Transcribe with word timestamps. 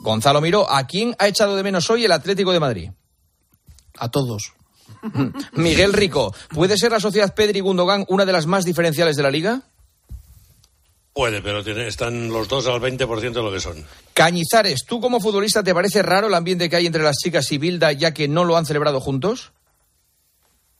Gonzalo 0.00 0.40
Miró, 0.40 0.70
¿a 0.70 0.86
quién 0.86 1.14
ha 1.18 1.28
echado 1.28 1.56
de 1.56 1.62
menos 1.62 1.88
hoy 1.90 2.04
el 2.04 2.12
Atlético 2.12 2.52
de 2.52 2.60
Madrid? 2.60 2.90
A 3.98 4.08
todos. 4.10 4.52
Miguel 5.52 5.92
Rico, 5.92 6.34
¿puede 6.50 6.76
ser 6.76 6.92
la 6.92 7.00
sociedad 7.00 7.34
Pedri 7.34 7.58
y 7.58 7.62
Gundogan 7.62 8.04
una 8.08 8.24
de 8.26 8.32
las 8.32 8.46
más 8.46 8.64
diferenciales 8.64 9.16
de 9.16 9.22
la 9.22 9.30
liga? 9.30 9.62
Puede, 11.12 11.42
pero 11.42 11.62
tiene- 11.62 11.86
están 11.86 12.28
los 12.28 12.48
dos 12.48 12.66
al 12.66 12.80
20% 12.80 13.32
de 13.32 13.42
lo 13.42 13.52
que 13.52 13.60
son. 13.60 13.84
Cañizares, 14.14 14.84
¿tú 14.86 15.00
como 15.00 15.20
futbolista 15.20 15.62
te 15.62 15.72
parece 15.72 16.02
raro 16.02 16.26
el 16.26 16.34
ambiente 16.34 16.68
que 16.68 16.76
hay 16.76 16.86
entre 16.86 17.02
las 17.04 17.16
chicas 17.18 17.50
y 17.52 17.58
Bilda 17.58 17.92
ya 17.92 18.12
que 18.12 18.26
no 18.26 18.44
lo 18.44 18.56
han 18.56 18.66
celebrado 18.66 19.00
juntos? 19.00 19.52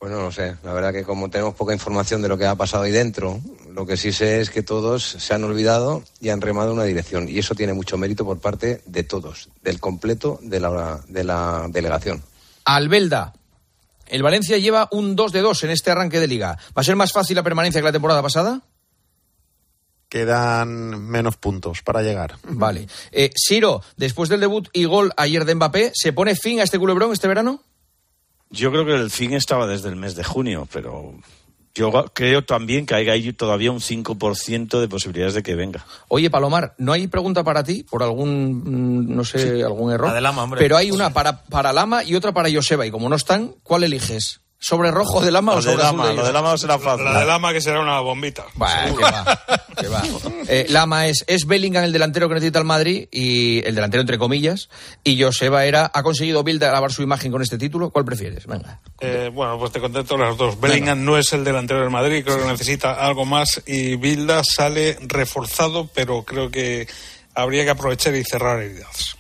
Pues 0.05 0.13
no 0.13 0.21
lo 0.21 0.31
sé. 0.31 0.59
La 0.63 0.75
verdad 0.75 0.93
que 0.93 1.03
como 1.03 1.31
tenemos 1.31 1.55
poca 1.55 1.73
información 1.73 2.21
de 2.21 2.29
lo 2.29 2.37
que 2.37 2.45
ha 2.45 2.55
pasado 2.57 2.83
ahí 2.83 2.93
dentro, 2.93 3.41
lo 3.73 3.87
que 3.87 3.97
sí 3.97 4.13
sé 4.13 4.43
es 4.43 4.51
que 4.51 4.63
todos 4.63 5.03
se 5.03 5.33
han 5.33 5.43
olvidado 5.45 6.05
y 6.21 6.29
han 6.29 6.43
remado 6.43 6.69
en 6.69 6.75
una 6.75 6.85
dirección. 6.85 7.27
Y 7.27 7.39
eso 7.39 7.55
tiene 7.55 7.73
mucho 7.73 7.97
mérito 7.97 8.23
por 8.23 8.39
parte 8.39 8.83
de 8.85 9.03
todos, 9.03 9.49
del 9.63 9.81
completo 9.81 10.39
de 10.43 10.61
la, 10.61 11.01
de 11.09 11.25
la 11.25 11.69
delegación. 11.71 12.23
Albelda, 12.67 13.33
el 14.07 14.23
Valencia 14.23 14.59
lleva 14.59 14.91
un 14.93 15.17
2 15.17 15.33
de 15.33 15.41
2 15.41 15.65
en 15.65 15.71
este 15.71 15.91
arranque 15.91 16.21
de 16.21 16.27
liga. 16.27 16.59
¿Va 16.77 16.83
a 16.83 16.85
ser 16.85 16.97
más 16.97 17.11
fácil 17.11 17.37
la 17.37 17.43
permanencia 17.43 17.81
que 17.81 17.87
la 17.87 17.93
temporada 17.93 18.21
pasada? 18.21 18.61
Quedan 20.11 21.01
menos 21.01 21.39
puntos 21.39 21.81
para 21.81 22.03
llegar. 22.03 22.37
Vale. 22.43 22.89
Eh, 23.11 23.31
Siro, 23.35 23.81
después 23.97 24.29
del 24.29 24.41
debut 24.41 24.69
y 24.75 24.85
gol 24.85 25.15
ayer 25.17 25.47
de 25.47 25.55
Mbappé, 25.55 25.93
¿se 25.95 26.13
pone 26.13 26.35
fin 26.37 26.61
a 26.61 26.65
este 26.65 26.79
culebrón 26.79 27.15
este 27.15 27.27
verano? 27.27 27.63
Yo 28.55 28.71
creo 28.71 28.87
que 28.87 28.95
el 28.95 29.11
fin 29.11 29.35
estaba 29.35 29.67
desde 29.67 29.89
el 29.89 29.97
mes 29.97 30.15
de 30.15 30.25
junio, 30.25 30.69
pero 30.73 31.15
yo 31.75 31.91
creo 32.13 32.45
también 32.45 32.87
que 32.87 32.95
hay 32.95 33.09
ahí 33.11 33.33
todavía 33.33 33.73
un 33.73 33.81
5% 33.81 34.81
de 34.81 34.89
posibilidades 34.89 35.35
de 35.35 35.43
que 35.43 35.57
venga. 35.57 35.85
Oye, 36.07 36.31
Palomar, 36.31 36.75
no 36.79 36.93
hay 36.93 37.09
pregunta 37.09 37.43
para 37.43 37.65
ti 37.65 37.83
por 37.83 38.05
algún, 38.05 38.63
mm, 39.09 39.17
no 39.17 39.25
sé, 39.25 39.65
algún 39.65 39.93
error. 39.93 40.09
La 40.09 40.15
de 40.15 40.21
Lama, 40.21 40.45
hombre. 40.45 40.61
Pero 40.61 40.77
hay 40.77 40.93
una 40.93 41.11
para, 41.11 41.43
para 41.45 41.73
Lama 41.73 42.05
y 42.05 42.15
otra 42.15 42.33
para 42.33 42.49
Joseba. 42.53 42.87
Y 42.87 42.93
como 42.93 43.09
no 43.09 43.17
están, 43.17 43.57
¿cuál 43.65 43.83
eliges? 43.83 44.41
¿Sobre 44.57 44.93
rojo 44.93 45.21
de 45.21 45.33
Lama 45.33 45.53
o 45.53 45.57
Lo 45.57 45.61
de 45.63 45.73
sobre 45.73 45.83
azul 45.83 45.99
Lama, 45.99 46.09
de 46.09 46.15
lo 46.15 46.25
de? 46.25 46.33
Lama 46.33 46.57
será 46.57 46.79
fácil. 46.79 47.05
La 47.05 47.21
de 47.21 47.27
Lama 47.27 47.53
que 47.53 47.61
será 47.61 47.81
una 47.81 47.99
bombita. 48.01 48.45
Bah, 48.55 48.87
que 48.87 49.03
va, 49.03 49.41
que 49.75 49.89
va. 49.89 50.03
Eh, 50.49 50.67
Lama 50.69 51.07
es, 51.09 51.25
es 51.27 51.47
Bellingham 51.47 51.85
el 51.85 51.93
delantero 51.93 52.29
que 52.29 52.35
necesita 52.35 52.59
el 52.59 52.65
Madrid 52.65 53.09
y 53.11 53.65
el 53.67 53.75
delantero 53.75 54.01
entre 54.01 54.19
comillas 54.19 54.69
y 55.03 55.21
Joseba 55.23 55.65
era 55.65 55.91
ha 55.93 56.03
conseguido 56.03 56.43
Bilda 56.45 56.71
lavar 56.73 56.93
su 56.93 57.03
imagen 57.03 57.33
con 57.33 57.43
este 57.43 57.59
título. 57.59 57.91
¿Cuál 57.91 58.05
prefieres? 58.05 58.47
Venga. 58.47 58.81
Eh, 59.01 59.31
bueno, 59.33 59.59
pues 59.59 59.73
te 59.73 59.81
contesto 59.81 60.17
las 60.17 60.37
dos. 60.37 60.61
Bellingham 60.61 61.05
no 61.05 61.19
es 61.19 61.33
el 61.33 61.45
delantero 61.45 61.81
del 61.81 61.91
Madrid, 61.91 62.23
creo 62.25 62.39
que 62.41 62.47
necesita 62.47 62.93
algo 62.95 63.25
más 63.25 63.63
y 63.67 63.97
Bilda 63.97 64.43
sale 64.45 64.99
reforzado, 65.03 65.89
pero 65.95 66.25
creo 66.25 66.51
que 66.51 66.87
habría 67.35 67.65
que 67.65 67.71
aprovechar 67.71 68.15
y 68.15 68.23
cerrar 68.25 68.61
heridas. 68.63 69.17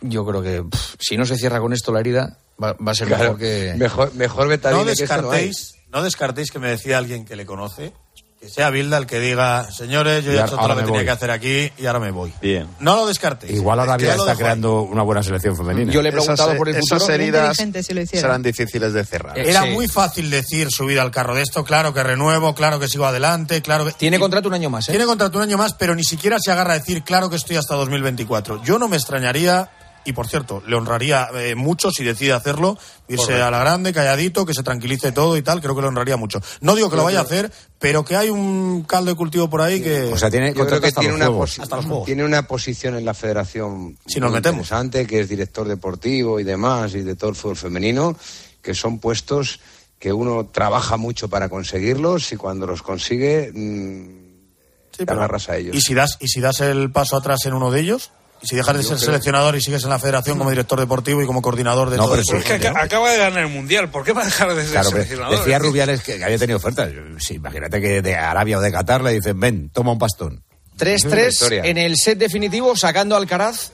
Yo 0.00 0.24
creo 0.26 0.42
que 0.42 0.62
pff, 0.62 0.94
si 0.98 1.16
no 1.16 1.24
se 1.24 1.36
cierra 1.36 1.60
con 1.60 1.72
esto 1.72 1.92
la 1.92 2.00
herida 2.00 2.38
va, 2.62 2.72
va 2.74 2.92
a 2.92 2.94
ser 2.94 3.08
Claro, 3.08 3.34
mejor 3.34 3.38
que 3.38 3.74
mejor, 3.76 4.14
mejor 4.14 4.44
No 4.44 4.48
betadine 4.50 4.84
que 4.94 5.04
esto 5.04 5.22
no 5.22 5.30
hay. 5.30 5.46
descartéis, 5.46 5.74
no 5.92 6.02
descartéis 6.02 6.50
que 6.50 6.58
me 6.58 6.68
decía 6.68 6.98
alguien 6.98 7.24
que 7.24 7.36
le 7.36 7.46
conoce, 7.46 7.92
que 8.40 8.48
sea 8.48 8.70
Bilda 8.70 8.98
el 8.98 9.06
que 9.06 9.18
diga, 9.18 9.68
señores, 9.72 10.24
yo 10.24 10.30
ya 10.30 10.36
he 10.36 10.40
ahora- 10.40 10.46
hecho 10.46 10.56
todo 10.56 10.68
lo 10.68 10.72
ahora 10.72 10.74
que 10.76 10.86
tenía 10.86 10.98
voy". 11.00 11.04
que 11.06 11.10
hacer 11.10 11.30
aquí 11.32 11.72
y 11.76 11.86
ahora 11.86 11.98
me 11.98 12.10
voy. 12.12 12.32
Bien. 12.40 12.68
No 12.78 12.94
lo 12.94 13.06
descartéis. 13.08 13.52
Igual 13.54 13.80
Es 13.80 13.84
que 13.84 13.90
Arabia 13.90 14.06
ya 14.10 14.14
lo 14.16 14.22
está 14.22 14.32
ahí. 14.32 14.38
creando 14.38 14.82
una 14.82 15.02
buena 15.02 15.22
selección 15.24 15.56
femenina. 15.56 15.92
Yo 15.92 16.02
le 16.02 16.10
he 16.10 16.12
preguntado 16.12 16.50
Esas, 16.50 16.56
por 16.58 16.68
el 16.68 16.76
esas 16.76 16.98
futuro. 17.00 17.14
heridas 17.14 17.50
inteligente 17.50 17.82
si 17.82 17.94
lo 17.94 18.00
hiciera. 18.02 18.20
serán 18.28 18.42
difíciles 18.42 18.92
de 18.92 19.04
cerrar. 19.04 19.36
Eh, 19.38 19.50
Era 19.50 19.62
Sí. 19.64 19.70
muy 19.70 19.88
fácil 19.88 20.30
decir 20.30 20.68
subir 20.70 21.00
al 21.00 21.10
carro 21.10 21.34
de 21.34 21.42
esto, 21.42 21.64
claro 21.64 21.92
que 21.92 22.02
renuevo, 22.04 22.54
claro 22.54 22.78
que 22.78 22.86
sigo 22.86 23.06
adelante, 23.06 23.60
claro 23.60 23.84
que... 23.84 23.92
Tiene 23.92 24.20
contrato 24.20 24.46
un 24.46 24.54
año 24.54 24.70
más, 24.70 24.88
¿eh? 24.88 24.92
Tiene 24.92 25.06
contrato 25.06 25.36
un 25.38 25.42
año 25.42 25.58
más, 25.58 25.74
pero 25.74 25.96
ni 25.96 26.04
siquiera 26.04 26.38
se 26.38 26.52
agarra 26.52 26.74
a 26.74 26.78
decir, 26.78 27.02
claro 27.02 27.28
que 27.30 27.36
estoy 27.36 27.56
hasta 27.56 27.74
2024. 27.74 28.62
Yo 28.62 28.78
no 28.78 28.86
me 28.86 28.96
extrañaría, 28.96 29.68
y 30.08 30.12
por 30.14 30.26
cierto, 30.26 30.62
le 30.66 30.74
honraría 30.74 31.28
eh, 31.34 31.54
mucho 31.54 31.90
si 31.90 32.02
decide 32.02 32.32
hacerlo, 32.32 32.78
irse 33.08 33.42
a 33.42 33.50
la 33.50 33.58
grande, 33.58 33.92
calladito, 33.92 34.46
que 34.46 34.54
se 34.54 34.62
tranquilice 34.62 35.12
todo 35.12 35.36
y 35.36 35.42
tal, 35.42 35.60
creo 35.60 35.74
que 35.74 35.82
le 35.82 35.88
honraría 35.88 36.16
mucho. 36.16 36.40
No 36.62 36.74
digo 36.74 36.88
que 36.88 36.96
lo 36.96 37.04
vaya 37.04 37.18
a 37.18 37.22
hacer, 37.22 37.52
pero 37.78 38.04
que 38.04 38.16
hay 38.16 38.30
un 38.30 38.84
caldo 38.84 39.10
de 39.10 39.16
cultivo 39.16 39.50
por 39.50 39.60
ahí 39.60 39.82
que... 39.82 40.04
O 40.12 40.16
sea, 40.16 40.30
tiene 40.30 40.54
Yo 40.54 40.66
creo 40.66 40.80
que 40.80 40.86
hasta 40.86 41.00
tiene 41.00 41.18
los 41.18 41.58
una, 41.58 41.68
posi- 41.78 42.04
tiene 42.06 42.24
una 42.24 42.46
posición 42.46 42.96
en 42.96 43.04
la 43.04 43.12
federación 43.12 43.98
Si 44.06 44.18
nos 44.18 44.32
metemos. 44.32 44.60
interesante, 44.60 45.06
que 45.06 45.20
es 45.20 45.28
director 45.28 45.68
deportivo 45.68 46.40
y 46.40 46.44
demás, 46.44 46.94
y 46.94 47.02
de 47.02 47.14
todo 47.14 47.28
el 47.30 47.36
fútbol 47.36 47.56
femenino, 47.56 48.16
que 48.62 48.72
son 48.74 48.98
puestos 48.98 49.60
que 49.98 50.12
uno 50.12 50.46
trabaja 50.46 50.96
mucho 50.96 51.28
para 51.28 51.48
conseguirlos 51.50 52.32
y 52.32 52.36
cuando 52.36 52.66
los 52.66 52.80
consigue 52.82 53.50
mm, 53.52 54.28
Sí, 54.96 55.04
agarras 55.06 55.48
a 55.48 55.56
ellos. 55.56 55.76
¿Y 55.76 55.80
si, 55.80 55.92
das, 55.94 56.16
¿Y 56.18 56.28
si 56.28 56.40
das 56.40 56.60
el 56.60 56.90
paso 56.90 57.16
atrás 57.16 57.44
en 57.46 57.52
uno 57.54 57.70
de 57.70 57.80
ellos? 57.80 58.10
¿Y 58.40 58.46
si 58.46 58.54
dejas 58.56 58.76
de 58.76 58.82
ser 58.84 58.98
seleccionador 58.98 59.56
y 59.56 59.60
sigues 59.60 59.82
en 59.82 59.90
la 59.90 59.98
federación 59.98 60.38
como 60.38 60.50
director 60.50 60.78
deportivo 60.78 61.20
y 61.22 61.26
como 61.26 61.42
coordinador 61.42 61.90
de 61.90 61.96
No, 61.96 62.04
todo 62.04 62.12
pero 62.12 62.22
eso? 62.22 62.36
es 62.36 62.44
que 62.44 62.68
aca- 62.68 62.82
acaba 62.82 63.10
de 63.10 63.18
ganar 63.18 63.40
el 63.42 63.48
Mundial, 63.48 63.90
¿por 63.90 64.04
qué 64.04 64.12
va 64.12 64.22
a 64.22 64.26
dejar 64.26 64.54
de 64.54 64.62
ser 64.62 64.70
Claro, 64.72 64.90
seleccionador? 64.90 65.38
decía 65.40 65.58
Rubiales 65.58 66.02
que 66.02 66.22
había 66.22 66.38
tenido 66.38 66.58
ofertas. 66.58 66.90
Sí, 67.18 67.34
imagínate 67.34 67.80
que 67.80 68.00
de 68.00 68.14
Arabia 68.14 68.58
o 68.58 68.60
de 68.60 68.70
Qatar 68.70 69.02
le 69.02 69.12
dicen, 69.12 69.40
ven, 69.40 69.70
toma 69.70 69.90
un 69.92 69.98
pastón. 69.98 70.44
Es 70.78 71.04
una 71.04 71.16
3-3 71.16 71.28
historia. 71.32 71.64
en 71.64 71.78
el 71.78 71.96
set 71.96 72.18
definitivo 72.18 72.76
sacando 72.76 73.16
a 73.16 73.18
Alcaraz 73.18 73.72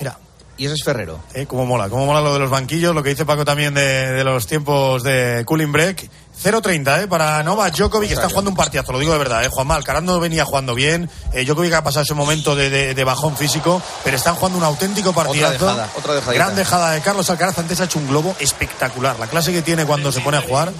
Mira, 0.00 0.18
y 0.58 0.64
ese 0.66 0.74
es 0.74 0.84
Ferrero. 0.84 1.18
eh, 1.34 1.46
cómo 1.46 1.66
mola, 1.66 1.88
cómo 1.88 2.06
mola 2.06 2.20
lo 2.20 2.32
de 2.32 2.38
los 2.40 2.50
banquillos, 2.50 2.94
lo 2.94 3.02
que 3.02 3.10
dice 3.10 3.24
Paco 3.26 3.44
también 3.44 3.74
de, 3.74 4.12
de 4.12 4.24
los 4.24 4.46
tiempos 4.46 5.02
de 5.02 5.42
cooling 5.46 5.72
break. 5.72 6.08
0-30 6.42 7.04
eh, 7.04 7.06
para 7.08 7.42
Novak 7.42 7.74
Djokovic, 7.74 8.08
que 8.08 8.14
está 8.14 8.28
jugando 8.28 8.50
un 8.50 8.56
partidazo, 8.56 8.92
lo 8.92 8.98
digo 8.98 9.10
de 9.12 9.18
verdad. 9.18 9.42
Eh, 9.44 9.48
Juanma, 9.48 9.74
Alcaraz 9.74 10.02
no 10.02 10.20
venía 10.20 10.44
jugando 10.44 10.74
bien, 10.74 11.08
eh, 11.32 11.44
Djokovic 11.46 11.72
ha 11.72 11.82
pasado 11.82 12.02
ese 12.02 12.12
momento 12.12 12.54
de, 12.54 12.68
de- 12.68 12.94
de 12.94 13.04
bajón 13.04 13.36
físico, 13.38 13.80
pero 14.04 14.16
están 14.18 14.34
jugando 14.34 14.58
un 14.58 14.64
auténtico 14.64 15.14
partidazo. 15.14 15.52
dejada, 15.64 15.88
otra 15.96 16.14
dejadita. 16.14 16.44
Gran 16.44 16.54
dejada 16.56 16.90
de 16.90 17.00
Carlos 17.00 17.30
Alcaraz, 17.30 17.58
antes 17.58 17.80
ha 17.80 17.84
hecho 17.84 17.98
un 17.98 18.06
globo 18.08 18.36
espectacular. 18.38 19.18
La 19.18 19.28
clase 19.28 19.50
que 19.50 19.62
tiene 19.62 19.86
cuando 19.86 20.12
se 20.12 20.20
pone 20.20 20.36
a 20.36 20.42
jugar. 20.42 20.72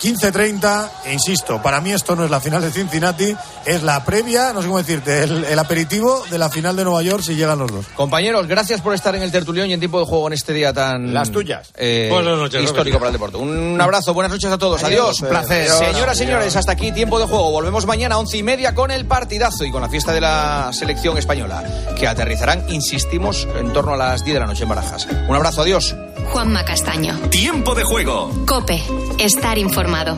15-30, 0.00 0.88
e 1.06 1.12
insisto, 1.12 1.60
para 1.62 1.80
mí 1.80 1.92
esto 1.92 2.14
no 2.16 2.24
es 2.24 2.30
la 2.30 2.40
final 2.40 2.60
de 2.62 2.70
Cincinnati, 2.70 3.34
es 3.64 3.82
la 3.82 4.04
previa, 4.04 4.52
no 4.52 4.60
sé 4.60 4.66
cómo 4.68 4.78
decirte, 4.78 5.22
el, 5.24 5.44
el 5.44 5.58
aperitivo 5.58 6.22
de 6.30 6.38
la 6.38 6.50
final 6.50 6.76
de 6.76 6.84
Nueva 6.84 7.02
York 7.02 7.22
si 7.22 7.34
llegan 7.34 7.58
los 7.58 7.70
dos. 7.72 7.86
Compañeros, 7.96 8.46
gracias 8.46 8.80
por 8.80 8.94
estar 8.94 9.14
en 9.14 9.22
el 9.22 9.32
tertulión 9.32 9.68
y 9.68 9.72
en 9.72 9.80
tiempo 9.80 9.98
de 10.00 10.06
juego 10.06 10.26
en 10.26 10.34
este 10.34 10.52
día 10.52 10.72
tan 10.72 11.12
Las 11.14 11.30
tuyas. 11.30 11.70
eh, 11.76 12.08
Buenas 12.10 12.36
noches, 12.38 12.62
histórico 12.62 12.98
Robert. 12.98 13.00
para 13.00 13.06
el 13.08 13.12
deporte. 13.14 13.36
Un 13.38 13.80
abrazo, 13.80 14.12
buenas 14.14 14.32
noches 14.32 14.50
a 14.50 14.58
todos. 14.58 14.82
Adiós. 14.84 15.20
Un 15.22 15.28
placer. 15.28 15.68
Señoras, 15.70 16.18
señores, 16.18 16.54
hasta 16.56 16.72
aquí 16.72 16.92
tiempo 16.92 17.18
de 17.18 17.26
juego. 17.26 17.50
Volvemos 17.50 17.86
mañana 17.86 18.16
a 18.16 18.18
once 18.18 18.36
y 18.36 18.42
media 18.42 18.74
con 18.74 18.90
el 18.90 19.06
partidazo 19.06 19.64
y 19.64 19.70
con 19.70 19.82
la 19.82 19.88
fiesta 19.88 20.12
de 20.12 20.20
la 20.20 20.70
selección 20.72 21.16
española, 21.18 21.64
que 21.98 22.06
aterrizarán, 22.06 22.64
insistimos, 22.68 23.48
en 23.58 23.72
torno 23.72 23.94
a 23.94 23.96
las 23.96 24.24
10 24.24 24.34
de 24.34 24.40
la 24.40 24.46
noche 24.46 24.64
en 24.64 24.68
Barajas. 24.68 25.06
Un 25.28 25.34
abrazo, 25.34 25.62
adiós. 25.62 25.94
Juanma 26.32 26.64
Castaño. 26.64 27.18
Tiempo 27.30 27.74
de 27.74 27.84
juego. 27.84 28.30
Cope. 28.46 28.82
Estar 29.18 29.58
informado. 29.58 30.16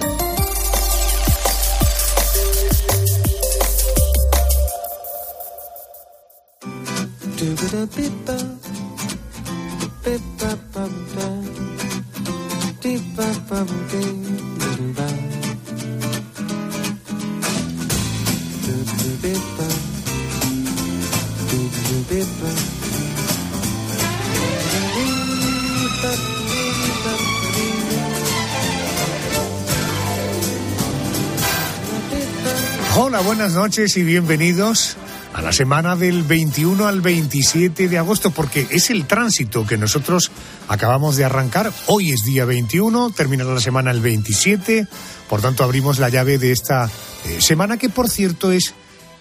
Hola, 32.99 33.21
buenas 33.21 33.53
noches 33.53 33.97
y 33.99 34.05
bienvenidos 34.05 34.97
a 35.35 35.43
la 35.43 35.53
semana 35.53 35.97
del 35.97 36.23
21 36.23 36.87
al 36.87 37.03
27 37.03 37.89
de 37.89 37.99
agosto, 37.99 38.31
porque 38.31 38.67
es 38.71 38.89
el 38.89 39.07
tránsito 39.07 39.67
que 39.67 39.77
nosotros 39.77 40.31
acabamos 40.67 41.17
de 41.17 41.27
arrancar. 41.27 41.71
Hoy 41.89 42.13
es 42.13 42.25
día 42.25 42.47
21, 42.47 43.11
terminará 43.11 43.53
la 43.53 43.61
semana 43.61 43.91
el 43.91 44.01
27, 44.01 44.87
por 45.29 45.43
tanto 45.43 45.63
abrimos 45.63 45.99
la 45.99 46.09
llave 46.09 46.39
de 46.39 46.53
esta 46.53 46.91
eh, 47.27 47.43
semana 47.43 47.77
que, 47.77 47.91
por 47.91 48.09
cierto, 48.09 48.51
es 48.51 48.73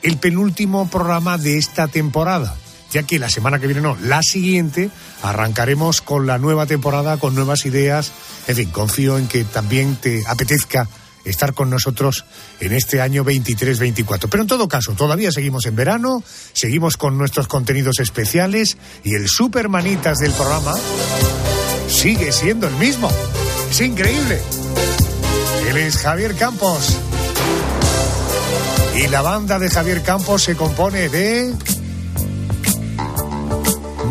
el 0.04 0.18
penúltimo 0.18 0.90
programa 0.90 1.38
de 1.38 1.58
esta 1.58 1.90
temporada. 1.90 2.56
Ya 2.92 3.04
que 3.04 3.20
la 3.20 3.30
semana 3.30 3.60
que 3.60 3.68
viene, 3.68 3.82
no, 3.82 3.98
la 4.02 4.22
siguiente, 4.22 4.90
arrancaremos 5.22 6.02
con 6.02 6.28
la 6.28 6.38
nueva 6.38 6.66
temporada, 6.66 7.18
con 7.18 7.36
nuevas 7.36 7.66
ideas. 7.66 8.12
En 8.48 8.56
fin, 8.56 8.70
confío 8.70 9.18
en 9.18 9.28
que 9.28 9.44
también 9.44 9.96
te 9.98 10.24
apetezca 10.28 10.88
estar 11.26 11.54
con 11.54 11.70
nosotros 11.70 12.26
en 12.60 12.74
este 12.74 13.02
año 13.02 13.26
23-24. 13.26 14.28
Pero 14.30 14.44
en 14.44 14.48
todo 14.48 14.68
caso, 14.68 14.94
todavía 14.94 15.32
seguimos 15.32 15.66
en 15.66 15.76
verano, 15.76 16.24
seguimos 16.54 16.98
con 16.98 17.18
nuestros 17.18 17.48
contenidos 17.48 18.00
especiales 18.00 18.78
y 19.04 19.16
el 19.16 19.28
supermanitas 19.28 20.20
del 20.20 20.32
programa 20.32 20.74
sigue 21.88 22.32
siendo 22.32 22.68
el 22.68 22.76
mismo. 22.76 23.10
Es 23.70 23.82
increíble. 23.82 24.40
Él 25.70 25.78
es 25.78 25.98
Javier 25.98 26.36
Campos. 26.36 26.98
Y 28.96 29.08
la 29.08 29.22
banda 29.22 29.60
de 29.60 29.70
Javier 29.70 30.04
Campos 30.04 30.44
se 30.44 30.56
compone 30.56 31.10
de 31.10 31.54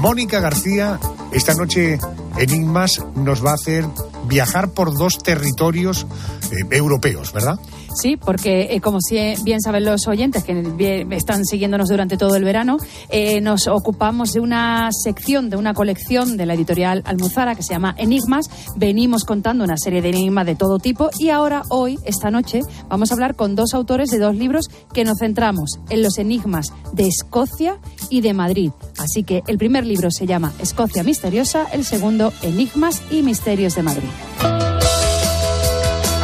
Mónica 0.05 0.39
García, 0.39 1.01
esta 1.33 1.55
noche 1.55 1.99
Enigmas 2.37 3.03
nos 3.15 3.43
va 3.43 3.53
a 3.53 3.55
hacer 3.55 3.87
viajar 4.27 4.69
por 4.69 4.93
dos 4.93 5.17
territorios 5.17 6.07
eh, 6.53 6.67
europeos, 6.73 7.33
¿verdad? 7.33 7.59
Sí, 7.95 8.17
porque 8.17 8.69
eh, 8.71 8.81
como 8.81 9.01
si, 9.01 9.17
bien 9.45 9.61
saben 9.61 9.85
los 9.85 10.07
oyentes 10.09 10.43
que 10.45 11.07
están 11.11 11.45
siguiéndonos 11.45 11.89
durante 11.89 12.17
todo 12.17 12.37
el 12.37 12.45
verano, 12.45 12.77
eh, 13.09 13.41
nos 13.41 13.69
ocupamos 13.69 14.33
de 14.33 14.41
una 14.41 14.91
sección, 14.93 15.49
de 15.49 15.57
una 15.57 15.75
colección 15.75 16.37
de 16.37 16.47
la 16.47 16.55
editorial 16.55 17.03
Almuzara 17.05 17.55
que 17.55 17.63
se 17.63 17.73
llama 17.73 17.95
Enigmas. 17.97 18.51
Venimos 18.77 19.25
contando 19.25 19.65
una 19.65 19.77
serie 19.77 20.03
de 20.03 20.11
enigmas 20.11 20.47
de 20.47 20.57
todo 20.57 20.79
tipo 20.79 21.11
y 21.19 21.31
ahora, 21.31 21.63
hoy, 21.69 21.99
esta 22.05 22.31
noche, 22.31 22.61
vamos 22.89 23.11
a 23.11 23.15
hablar 23.15 23.37
con 23.37 23.55
dos 23.55 23.75
autores 23.75 24.11
de 24.11 24.19
dos 24.19 24.35
libros 24.35 24.69
que 24.93 25.05
nos 25.05 25.19
centramos 25.19 25.79
en 25.89 26.03
los 26.03 26.19
enigmas 26.19 26.73
de 26.93 27.07
Escocia 27.07 27.79
y 28.11 28.21
de 28.21 28.35
Madrid. 28.35 28.71
Así 28.99 29.23
que 29.23 29.43
el 29.47 29.59
primer 29.59 29.87
libro 29.87 30.11
se 30.11 30.27
llama 30.27 30.53
Escocia 30.59 31.03
Misteriosa, 31.03 31.67
el 31.73 31.85
segundo 31.85 32.33
Enigmas 32.43 33.03
y 33.11 33.23
Misterios 33.23 33.75
de 33.77 33.83
Madrid. 33.83 34.54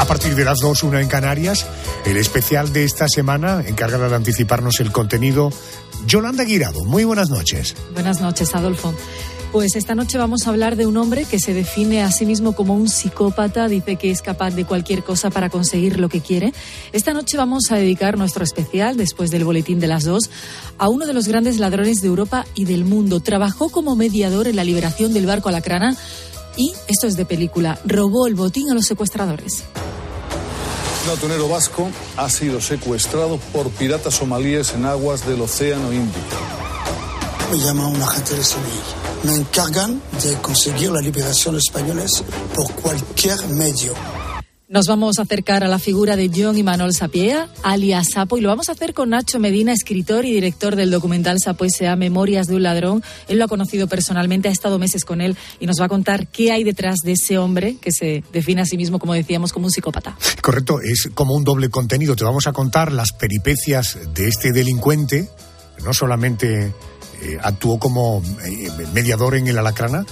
A 0.00 0.06
partir 0.06 0.34
de 0.34 0.46
las 0.46 0.60
dos, 0.60 0.82
una 0.82 1.02
en 1.02 1.08
Canarias, 1.08 1.66
el 2.06 2.16
especial 2.16 2.72
de 2.72 2.84
esta 2.84 3.06
semana, 3.06 3.62
encargada 3.66 4.08
de 4.08 4.16
anticiparnos 4.16 4.80
el 4.80 4.92
contenido, 4.92 5.52
Yolanda 6.06 6.42
Guirado. 6.44 6.86
Muy 6.86 7.04
buenas 7.04 7.28
noches. 7.28 7.76
Buenas 7.92 8.18
noches, 8.18 8.54
Adolfo. 8.54 8.94
Pues 9.52 9.76
esta 9.76 9.94
noche 9.94 10.16
vamos 10.16 10.46
a 10.46 10.50
hablar 10.50 10.76
de 10.76 10.86
un 10.86 10.96
hombre 10.96 11.26
que 11.26 11.38
se 11.38 11.52
define 11.52 12.02
a 12.02 12.10
sí 12.12 12.24
mismo 12.24 12.54
como 12.54 12.74
un 12.76 12.88
psicópata, 12.88 13.68
dice 13.68 13.96
que 13.96 14.10
es 14.10 14.22
capaz 14.22 14.52
de 14.52 14.64
cualquier 14.64 15.02
cosa 15.02 15.28
para 15.28 15.50
conseguir 15.50 16.00
lo 16.00 16.08
que 16.08 16.22
quiere. 16.22 16.54
Esta 16.92 17.12
noche 17.12 17.36
vamos 17.36 17.70
a 17.70 17.76
dedicar 17.76 18.16
nuestro 18.16 18.42
especial, 18.42 18.96
después 18.96 19.30
del 19.30 19.44
boletín 19.44 19.80
de 19.80 19.88
las 19.88 20.04
dos, 20.04 20.30
a 20.78 20.88
uno 20.88 21.04
de 21.04 21.12
los 21.12 21.28
grandes 21.28 21.58
ladrones 21.58 22.00
de 22.00 22.08
Europa 22.08 22.46
y 22.54 22.64
del 22.64 22.86
mundo. 22.86 23.20
Trabajó 23.20 23.68
como 23.68 23.96
mediador 23.96 24.46
en 24.46 24.56
la 24.56 24.64
liberación 24.64 25.12
del 25.12 25.26
barco 25.26 25.50
Alacrana 25.50 25.94
y, 26.56 26.72
esto 26.88 27.06
es 27.06 27.16
de 27.16 27.24
película, 27.24 27.78
robó 27.84 28.26
el 28.26 28.34
botín 28.34 28.70
a 28.70 28.74
los 28.74 28.86
secuestradores. 28.86 29.64
Un 31.04 31.10
atunero 31.16 31.48
vasco 31.48 31.88
ha 32.16 32.28
sido 32.28 32.60
secuestrado 32.60 33.38
por 33.52 33.70
piratas 33.70 34.14
somalíes 34.14 34.74
en 34.74 34.84
aguas 34.84 35.26
del 35.26 35.40
Océano 35.40 35.92
Índico. 35.92 36.36
Me 37.50 37.58
llama 37.58 37.88
un 37.88 38.00
agente 38.00 38.34
de 38.34 38.44
Sevilla. 38.44 39.00
Me 39.24 39.34
encargan 39.34 40.00
de 40.22 40.34
conseguir 40.40 40.90
la 40.90 41.00
liberación 41.00 41.54
de 41.54 41.58
españoles 41.58 42.22
por 42.54 42.70
cualquier 42.74 43.44
medio. 43.48 43.94
Nos 44.70 44.86
vamos 44.86 45.18
a 45.18 45.22
acercar 45.22 45.64
a 45.64 45.66
la 45.66 45.80
figura 45.80 46.14
de 46.14 46.30
John 46.32 46.56
Imanol 46.56 46.94
Sapiea, 46.94 47.48
alias 47.64 48.10
Sapo, 48.12 48.38
y 48.38 48.40
lo 48.40 48.50
vamos 48.50 48.68
a 48.68 48.72
hacer 48.72 48.94
con 48.94 49.10
Nacho 49.10 49.40
Medina, 49.40 49.72
escritor 49.72 50.24
y 50.24 50.32
director 50.32 50.76
del 50.76 50.92
documental 50.92 51.38
Sapo 51.40 51.64
S.A. 51.64 51.96
Memorias 51.96 52.46
de 52.46 52.54
un 52.54 52.62
ladrón. 52.62 53.02
Él 53.26 53.40
lo 53.40 53.46
ha 53.46 53.48
conocido 53.48 53.88
personalmente, 53.88 54.48
ha 54.48 54.52
estado 54.52 54.78
meses 54.78 55.04
con 55.04 55.22
él 55.22 55.36
y 55.58 55.66
nos 55.66 55.80
va 55.80 55.86
a 55.86 55.88
contar 55.88 56.28
qué 56.28 56.52
hay 56.52 56.62
detrás 56.62 56.98
de 57.02 57.14
ese 57.14 57.36
hombre 57.36 57.78
que 57.80 57.90
se 57.90 58.22
define 58.32 58.60
a 58.60 58.64
sí 58.64 58.76
mismo, 58.76 59.00
como 59.00 59.12
decíamos, 59.12 59.52
como 59.52 59.66
un 59.66 59.72
psicópata. 59.72 60.16
Correcto, 60.40 60.80
es 60.80 61.10
como 61.14 61.34
un 61.34 61.42
doble 61.42 61.68
contenido. 61.68 62.14
Te 62.14 62.22
vamos 62.22 62.46
a 62.46 62.52
contar 62.52 62.92
las 62.92 63.10
peripecias 63.10 63.98
de 64.14 64.28
este 64.28 64.52
delincuente. 64.52 65.28
No 65.84 65.92
solamente 65.92 66.66
eh, 67.22 67.38
actuó 67.42 67.80
como 67.80 68.22
eh, 68.44 68.70
mediador 68.94 69.34
en 69.34 69.48
el 69.48 69.58
Alacrana, 69.58 70.06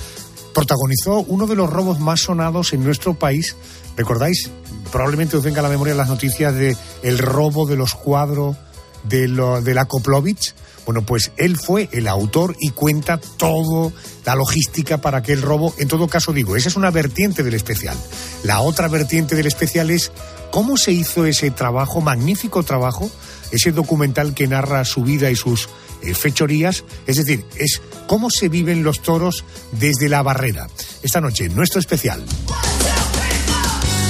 protagonizó 0.52 1.20
uno 1.20 1.46
de 1.46 1.54
los 1.54 1.70
robos 1.70 2.00
más 2.00 2.22
sonados 2.22 2.72
en 2.72 2.82
nuestro 2.82 3.14
país. 3.14 3.54
¿Recordáis? 3.98 4.48
Probablemente 4.92 5.36
os 5.36 5.42
venga 5.42 5.58
a 5.58 5.64
la 5.64 5.68
memoria 5.68 5.92
las 5.92 6.08
noticias 6.08 6.54
de 6.54 6.76
el 7.02 7.18
robo 7.18 7.66
de 7.66 7.76
los 7.76 7.94
cuadros 7.94 8.56
de, 9.02 9.26
lo, 9.26 9.60
la 9.60 9.86
Koplovich. 9.86 10.54
Bueno, 10.86 11.04
pues 11.04 11.32
él 11.36 11.58
fue 11.58 11.88
el 11.90 12.06
autor 12.06 12.56
y 12.60 12.70
cuenta 12.70 13.18
todo 13.18 13.92
la 14.24 14.36
logística 14.36 14.98
para 14.98 15.18
aquel 15.18 15.42
robo. 15.42 15.74
En 15.78 15.88
todo 15.88 16.06
caso, 16.06 16.32
digo, 16.32 16.54
esa 16.54 16.68
es 16.68 16.76
una 16.76 16.92
vertiente 16.92 17.42
del 17.42 17.54
especial. 17.54 17.96
La 18.44 18.60
otra 18.60 18.86
vertiente 18.86 19.34
del 19.34 19.48
especial 19.48 19.90
es 19.90 20.12
cómo 20.52 20.76
se 20.76 20.92
hizo 20.92 21.26
ese 21.26 21.50
trabajo, 21.50 22.00
magnífico 22.00 22.62
trabajo, 22.62 23.10
ese 23.50 23.72
documental 23.72 24.32
que 24.32 24.46
narra 24.46 24.84
su 24.84 25.02
vida 25.02 25.28
y 25.28 25.34
sus 25.34 25.68
eh, 26.02 26.14
fechorías. 26.14 26.84
Es 27.08 27.16
decir, 27.16 27.44
es 27.56 27.82
cómo 28.06 28.30
se 28.30 28.48
viven 28.48 28.84
los 28.84 29.02
toros 29.02 29.44
desde 29.72 30.08
la 30.08 30.22
barrera. 30.22 30.68
Esta 31.02 31.20
noche, 31.20 31.48
nuestro 31.48 31.80
especial. 31.80 32.24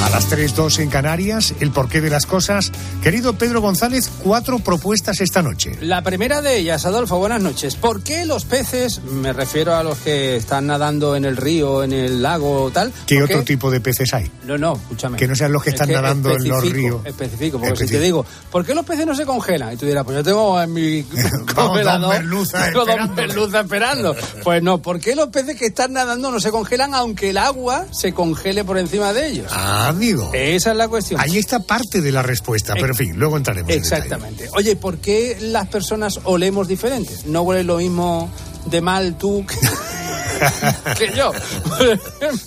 A 0.05 0.11
las 0.11 0.31
3.2 0.31 0.79
en 0.79 0.91
Canarias, 0.91 1.55
el 1.61 1.71
porqué 1.73 2.01
de 2.01 2.09
las 2.09 2.25
cosas. 2.25 2.71
Querido 3.03 3.35
Pedro 3.35 3.61
González, 3.61 4.09
cuatro 4.23 4.59
propuestas 4.61 5.21
esta 5.21 5.43
noche. 5.43 5.77
La 5.81 6.03
primera 6.03 6.41
de 6.41 6.57
ellas, 6.57 6.87
Adolfo, 6.87 7.19
buenas 7.19 7.43
noches. 7.43 7.75
¿Por 7.75 8.03
qué 8.03 8.25
los 8.25 8.45
peces, 8.45 9.03
me 9.03 9.33
refiero 9.33 9.75
a 9.75 9.83
los 9.83 9.99
que 9.99 10.37
están 10.37 10.69
nadando 10.69 11.17
en 11.17 11.25
el 11.25 11.37
río, 11.37 11.83
en 11.83 11.93
el 11.93 12.23
lago 12.23 12.63
o 12.63 12.71
tal? 12.71 12.93
¿Qué 13.07 13.17
¿por 13.17 13.25
otro 13.25 13.43
tipo 13.45 13.71
de 13.73 13.81
peces 13.81 14.15
hay? 14.15 14.31
No, 14.45 14.57
no, 14.57 14.75
escúchame. 14.75 15.19
Que 15.19 15.27
no 15.27 15.35
sean 15.35 15.53
los 15.53 15.63
que 15.65 15.71
Es 15.71 15.75
están 15.75 15.91
nadando 15.91 16.31
en 16.31 16.49
los 16.49 16.71
ríos. 16.71 17.05
Específico, 17.05 17.59
porque 17.61 17.77
si 17.77 17.93
te 17.93 18.01
digo, 18.01 18.25
¿por 18.51 18.65
qué 18.65 18.75
los 18.75 18.87
peces 18.87 19.05
no 19.05 19.15
se 19.17 19.27
congelan? 19.27 19.75
Y 19.75 19.77
tú 19.77 19.85
dirás, 19.85 20.05
pues 20.05 20.17
yo 20.17 20.23
tengo 20.25 20.63
en 20.63 20.73
mi 20.73 21.03
congelador. 21.55 22.15
tengo 22.15 22.87
dos 22.87 23.11
merluzas 23.17 23.63
esperando. 23.65 24.15
Pues 24.45 24.63
no, 24.63 24.81
¿por 24.81 25.01
qué 25.01 25.17
los 25.17 25.29
peces 25.29 25.57
que 25.57 25.67
están 25.67 25.93
nadando 25.93 26.31
no 26.31 26.39
se 26.41 26.51
congelan 26.51 26.95
aunque 26.95 27.31
el 27.31 27.37
agua 27.39 27.85
se 27.91 28.13
congele 28.15 28.65
por 28.65 28.79
encima 28.79 29.13
de 29.13 29.27
ellos? 29.29 29.47
Ah, 29.51 29.88
Esa 30.33 30.71
es 30.71 30.77
la 30.77 30.89
cuestión. 30.89 31.21
Ahí 31.21 31.39
está 31.39 31.61
parte 31.61 32.01
de 32.01 32.13
la 32.13 32.23
respuesta, 32.23 32.75
pero 32.75 32.89
en 32.89 32.95
fin, 32.95 33.19
luego 33.19 33.37
entraremos 33.37 33.71
en. 33.71 33.79
Exactamente. 33.79 34.49
Oye, 34.55 34.77
¿por 34.77 34.99
qué 34.99 35.37
las 35.41 35.69
personas 35.69 36.21
olemos 36.25 36.69
diferentes? 36.69 37.27
¿No 37.27 37.43
hueles 37.43 37.67
lo 37.67 37.79
mismo 37.79 38.31
de 38.67 38.81
mal 38.81 39.17
tú 39.17 39.45
que, 39.47 39.57
que 41.07 41.17
yo? 41.17 41.33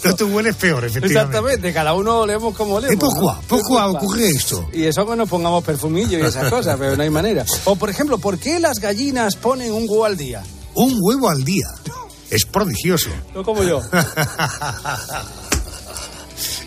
No, 0.03 0.15
tú 0.15 0.27
hueles 0.27 0.55
peor, 0.55 0.83
efectivamente. 0.85 1.07
Exactamente, 1.07 1.73
cada 1.73 1.93
uno 1.93 2.19
olemos 2.19 2.55
como 2.55 2.75
olemos. 2.75 2.93
¿Y 2.93 2.97
pourquoi? 2.97 3.35
¿no? 3.35 3.41
Pourquoi 3.47 3.81
ocurre 3.81 4.29
esto? 4.29 4.69
Y 4.73 4.83
eso 4.83 5.07
que 5.07 5.15
nos 5.15 5.29
pongamos 5.29 5.63
perfumillo 5.63 6.19
y 6.19 6.21
esas 6.21 6.49
cosas, 6.49 6.77
pero 6.79 6.95
no 6.95 7.03
hay 7.03 7.09
manera. 7.09 7.45
O, 7.65 7.75
por 7.75 7.89
ejemplo, 7.89 8.17
¿por 8.17 8.37
qué 8.37 8.59
las 8.59 8.79
gallinas 8.79 9.35
ponen 9.35 9.71
un 9.71 9.83
huevo 9.87 10.05
al 10.05 10.17
día? 10.17 10.43
Un 10.75 10.97
huevo 11.01 11.29
al 11.29 11.43
día. 11.43 11.67
Es 12.29 12.45
prodigioso. 12.45 13.09
No 13.33 13.43
como 13.43 13.63
yo. 13.63 13.81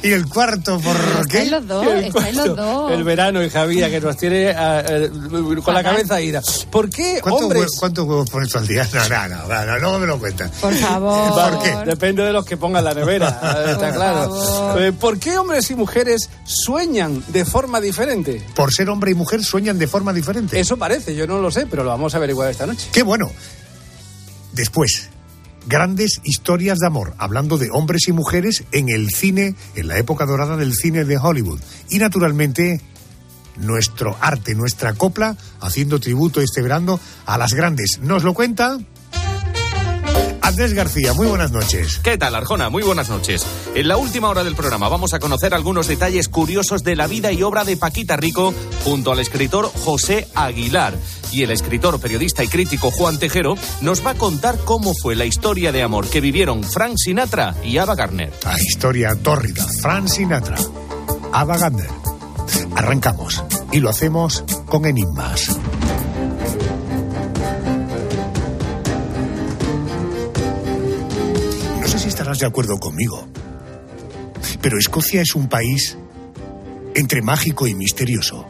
y 0.05 0.13
el 0.13 0.29
cuarto, 0.29 0.79
¿por 0.79 0.97
qué? 1.29 1.39
Estáis 1.43 1.51
los 1.51 1.67
dos, 1.67 1.87
El 1.87 2.05
estáis 2.05 2.37
los 2.37 2.57
dos. 2.57 2.93
El 2.93 3.03
verano 3.05 3.43
y 3.43 3.51
Javier, 3.51 3.91
que 3.91 4.01
nos 4.01 4.17
tiene 4.17 4.51
ah, 4.51 4.83
eh, 4.87 5.11
con 5.65 5.75
la 5.75 5.83
cabeza 5.83 6.21
ida. 6.21 6.43
¿Por 6.71 6.91
qué 6.91 7.21
¿Cuántos, 7.23 7.43
hombres... 7.43 7.63
hue- 7.65 7.79
cuántos 7.79 8.07
huevos 8.07 8.31
pones 8.31 8.51
tú 8.51 8.59
al 8.59 8.67
día? 8.67 8.87
No, 8.93 9.09
no, 9.29 9.49
no, 9.49 9.65
no, 9.67 9.79
no, 9.79 9.99
me 9.99 10.07
lo 10.07 10.19
cuentas. 10.19 10.51
Por 10.61 10.75
favor. 10.75 11.33
¿Por 11.53 11.63
qué? 11.63 11.77
Depende 11.87 12.23
de 12.23 12.33
los 12.33 12.45
que 12.45 12.57
pongan 12.57 12.85
la 12.85 12.93
nevera, 12.95 13.29
eh, 13.67 13.71
está 13.73 13.87
Por 13.89 13.95
claro. 13.97 14.19
favor. 14.35 14.83
Eh, 14.83 14.93
¿Por 14.93 15.19
qué 15.19 15.39
hombres 15.39 15.71
y 15.71 15.75
mujeres 15.75 16.29
sueñan 16.45 17.25
de 17.29 17.45
forma 17.45 17.81
diferente? 17.81 18.45
Por 18.55 18.73
ser 18.73 18.89
hombre 18.91 19.11
y 19.11 19.15
mujer 19.15 19.43
sueñan 19.43 19.79
de 19.79 19.87
forma 19.87 20.13
diferente. 20.13 20.61
Eso 20.61 20.77
parece, 20.77 21.15
yo 21.15 21.27
no 21.27 21.41
lo 21.41 21.51
sé, 21.51 21.67
pero 21.67 21.83
lo 21.83 21.91
vamos 21.91 22.13
a 22.15 22.19
averiguar 22.19 22.51
esta 22.51 22.67
noche. 22.67 22.89
Qué 22.93 23.03
bueno. 23.03 23.31
Después, 24.53 25.09
grandes 25.67 26.21
historias 26.25 26.79
de 26.79 26.87
amor, 26.87 27.15
hablando 27.19 27.59
de 27.59 27.71
hombres 27.71 28.09
y 28.09 28.13
mujeres 28.13 28.65
en 28.73 28.89
el 28.89 29.11
cine, 29.11 29.55
en 29.75 29.89
la 29.89 29.99
época 29.99 30.27
dorada 30.27 30.57
del 30.57 30.75
cine 30.75 31.05
de 31.05 31.19
Hollywood. 31.19 31.61
Y 31.91 31.99
naturalmente, 31.99 32.81
nuestro 33.57 34.17
arte, 34.21 34.55
nuestra 34.55 34.95
copla, 34.95 35.37
haciendo 35.61 36.01
tributo 36.01 36.41
este 36.41 36.63
verano 36.63 37.01
a 37.27 37.39
las 37.39 37.55
grandes. 37.55 38.01
Nos 38.03 38.25
lo 38.25 38.35
cuenta 38.35 38.79
Andrés 40.55 40.73
García. 40.73 41.13
Muy 41.15 41.27
buenas 41.27 41.51
noches. 41.51 41.99
¿Qué 41.99 42.17
tal, 42.17 42.33
Arjona? 42.37 42.71
Muy 42.71 42.85
buenas 42.85 43.09
noches. 43.09 43.45
En 43.75 43.89
la 43.89 43.97
última 43.97 44.29
hora 44.29 44.45
del 44.45 44.55
programa 44.55 44.89
vamos 44.89 45.13
a 45.13 45.19
conocer 45.19 45.53
algunos 45.53 45.89
detalles 45.89 46.29
curiosos 46.29 46.85
de 46.85 46.95
la 46.95 47.09
vida 47.09 47.33
y 47.33 47.43
obra 47.43 47.65
de 47.65 47.77
Paquita 47.77 48.17
Rico 48.17 48.55
junto 48.85 49.11
al 49.11 49.19
escritor 49.19 49.69
José 49.85 50.29
Aguilar. 50.33 50.95
Y 51.33 51.43
el 51.43 51.51
escritor, 51.51 51.99
periodista 51.99 52.45
y 52.45 52.47
crítico 52.47 52.93
Juan 52.93 53.19
Tejero 53.19 53.57
nos 53.81 54.07
va 54.07 54.11
a 54.11 54.15
contar 54.15 54.57
cómo 54.65 54.95
fue 54.95 55.17
la 55.17 55.25
historia 55.25 55.73
de 55.73 55.83
amor 55.83 56.09
que 56.09 56.21
vivieron 56.21 56.63
Frank 56.63 56.99
Sinatra 56.99 57.57
y 57.65 57.79
Ava 57.79 57.97
Gardner. 57.97 58.33
La 58.45 58.57
historia 58.57 59.17
tórrida. 59.21 59.67
Frank 59.83 60.07
Sinatra. 60.07 60.57
Ava 61.33 61.59
Gardner. 61.59 61.91
Arrancamos. 62.77 63.43
Y 63.73 63.81
lo 63.81 63.91
hacemos 63.91 64.45
con 64.67 64.87
enigmas. 64.87 65.59
Estarás 72.25 72.39
de 72.39 72.47
acuerdo 72.47 72.79
conmigo, 72.79 73.29
pero 74.63 74.79
Escocia 74.79 75.21
es 75.21 75.35
un 75.35 75.47
país 75.47 75.99
entre 76.95 77.21
mágico 77.21 77.67
y 77.67 77.75
misterioso. 77.75 78.47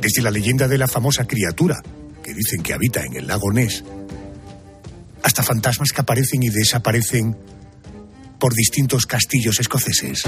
Desde 0.00 0.22
la 0.22 0.30
leyenda 0.30 0.66
de 0.66 0.78
la 0.78 0.88
famosa 0.88 1.26
criatura 1.26 1.82
que 2.22 2.32
dicen 2.32 2.62
que 2.62 2.72
habita 2.72 3.04
en 3.04 3.16
el 3.16 3.26
lago 3.26 3.52
Ness, 3.52 3.84
hasta 5.22 5.42
fantasmas 5.42 5.92
que 5.92 6.00
aparecen 6.00 6.42
y 6.42 6.48
desaparecen 6.48 7.36
por 8.38 8.54
distintos 8.54 9.04
castillos 9.04 9.60
escoceses. 9.60 10.22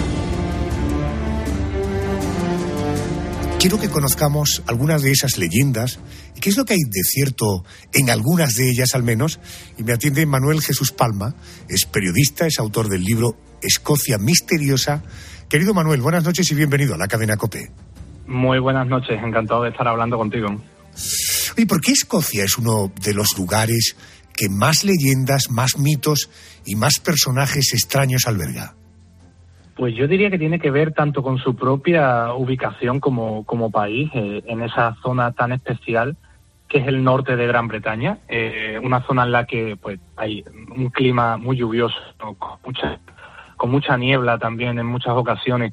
Quiero 3.61 3.79
que 3.79 3.91
conozcamos 3.91 4.63
algunas 4.67 5.03
de 5.03 5.11
esas 5.11 5.37
leyendas 5.37 6.01
y 6.35 6.41
qué 6.41 6.49
es 6.49 6.57
lo 6.57 6.65
que 6.65 6.73
hay 6.73 6.81
de 6.89 7.03
cierto 7.03 7.63
en 7.93 8.09
algunas 8.09 8.55
de 8.55 8.71
ellas 8.71 8.95
al 8.95 9.03
menos. 9.03 9.39
Y 9.77 9.85
me 9.85 9.93
atiende 9.93 10.25
Manuel 10.25 10.63
Jesús 10.63 10.93
Palma, 10.93 11.35
es 11.69 11.85
periodista, 11.85 12.47
es 12.47 12.59
autor 12.59 12.89
del 12.89 13.05
libro 13.05 13.37
Escocia 13.61 14.17
Misteriosa. 14.17 15.03
Querido 15.51 15.75
Manuel, 15.75 16.01
buenas 16.01 16.25
noches 16.25 16.51
y 16.51 16.55
bienvenido 16.55 16.95
a 16.95 16.99
la 16.99 17.07
cadena 17.07 17.37
COPE. 17.37 17.71
Muy 18.27 18.59
buenas 18.61 18.87
noches, 18.87 19.23
encantado 19.23 19.65
de 19.65 19.71
estar 19.71 19.87
hablando 19.87 20.17
contigo. 20.17 20.49
¿Y 21.59 21.67
por 21.67 21.83
qué 21.83 21.93
Escocia 21.93 22.45
es 22.45 22.57
uno 22.57 22.91
de 23.05 23.13
los 23.13 23.37
lugares 23.37 23.95
que 24.35 24.49
más 24.49 24.85
leyendas, 24.85 25.51
más 25.51 25.77
mitos 25.77 26.31
y 26.65 26.77
más 26.77 26.99
personajes 26.99 27.75
extraños 27.75 28.27
alberga? 28.27 28.75
Pues 29.81 29.95
yo 29.95 30.07
diría 30.07 30.29
que 30.29 30.39
tiene 30.39 30.59
que 30.59 30.71
ver 30.71 30.93
tanto 30.93 31.23
con 31.23 31.39
su 31.39 31.57
propia 31.57 32.35
ubicación 32.35 33.01
como, 33.01 33.47
como 33.47 33.71
país, 33.71 34.11
eh, 34.13 34.43
en 34.45 34.61
esa 34.61 34.95
zona 35.03 35.33
tan 35.33 35.53
especial 35.53 36.19
que 36.69 36.81
es 36.81 36.87
el 36.87 37.03
norte 37.03 37.35
de 37.35 37.47
Gran 37.47 37.67
Bretaña, 37.67 38.19
eh, 38.29 38.79
una 38.83 39.01
zona 39.07 39.25
en 39.25 39.33
la 39.33 39.47
que 39.47 39.79
pues 39.81 39.99
hay 40.17 40.45
un 40.77 40.91
clima 40.91 41.39
muy 41.39 41.57
lluvioso, 41.57 41.97
con, 42.19 42.59
mucha, 42.63 43.01
con 43.57 43.71
mucha 43.71 43.97
niebla 43.97 44.37
también 44.37 44.79
en 44.79 44.85
muchas 44.85 45.15
ocasiones, 45.15 45.73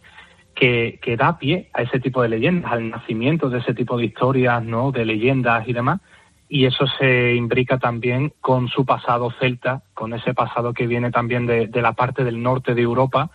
que, 0.56 1.00
que 1.02 1.18
da 1.18 1.38
pie 1.38 1.70
a 1.74 1.82
ese 1.82 2.00
tipo 2.00 2.22
de 2.22 2.30
leyendas, 2.30 2.72
al 2.72 2.90
nacimiento 2.90 3.50
de 3.50 3.60
ese 3.60 3.74
tipo 3.74 3.98
de 3.98 4.06
historias, 4.06 4.64
¿no? 4.64 4.94
de 4.94 5.04
leyendas 5.04 5.68
y 5.68 5.74
demás, 5.74 6.00
y 6.48 6.64
eso 6.64 6.86
se 6.98 7.36
imbrica 7.36 7.78
también 7.78 8.32
con 8.40 8.70
su 8.70 8.86
pasado 8.86 9.34
celta, 9.38 9.82
con 9.94 10.14
ese 10.14 10.34
pasado 10.34 10.74
que 10.74 10.88
viene 10.88 11.12
también 11.12 11.46
de, 11.46 11.68
de 11.68 11.82
la 11.82 11.92
parte 11.92 12.24
del 12.24 12.42
norte 12.42 12.74
de 12.74 12.84
Europa, 12.84 13.32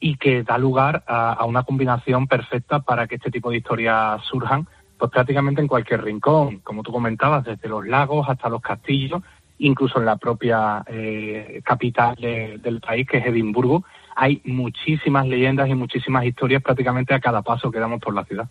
y 0.00 0.16
que 0.16 0.42
da 0.42 0.58
lugar 0.58 1.04
a, 1.06 1.44
una 1.44 1.64
combinación 1.64 2.26
perfecta 2.26 2.80
para 2.80 3.06
que 3.06 3.16
este 3.16 3.30
tipo 3.30 3.50
de 3.50 3.58
historias 3.58 4.22
surjan, 4.24 4.66
pues 4.96 5.10
prácticamente 5.10 5.60
en 5.60 5.68
cualquier 5.68 6.02
rincón, 6.02 6.60
como 6.60 6.82
tú 6.82 6.92
comentabas, 6.92 7.44
desde 7.44 7.68
los 7.68 7.86
lagos 7.86 8.28
hasta 8.28 8.48
los 8.48 8.62
castillos, 8.62 9.22
incluso 9.58 9.98
en 9.98 10.06
la 10.06 10.16
propia 10.16 10.84
eh, 10.86 11.60
capital 11.64 12.16
del 12.16 12.80
país, 12.80 13.06
que 13.08 13.18
es 13.18 13.26
Edimburgo, 13.26 13.84
hay 14.14 14.40
muchísimas 14.44 15.26
leyendas 15.26 15.68
y 15.68 15.74
muchísimas 15.74 16.24
historias 16.24 16.62
prácticamente 16.62 17.14
a 17.14 17.20
cada 17.20 17.42
paso 17.42 17.70
que 17.70 17.78
damos 17.78 18.00
por 18.00 18.14
la 18.14 18.24
ciudad. 18.24 18.48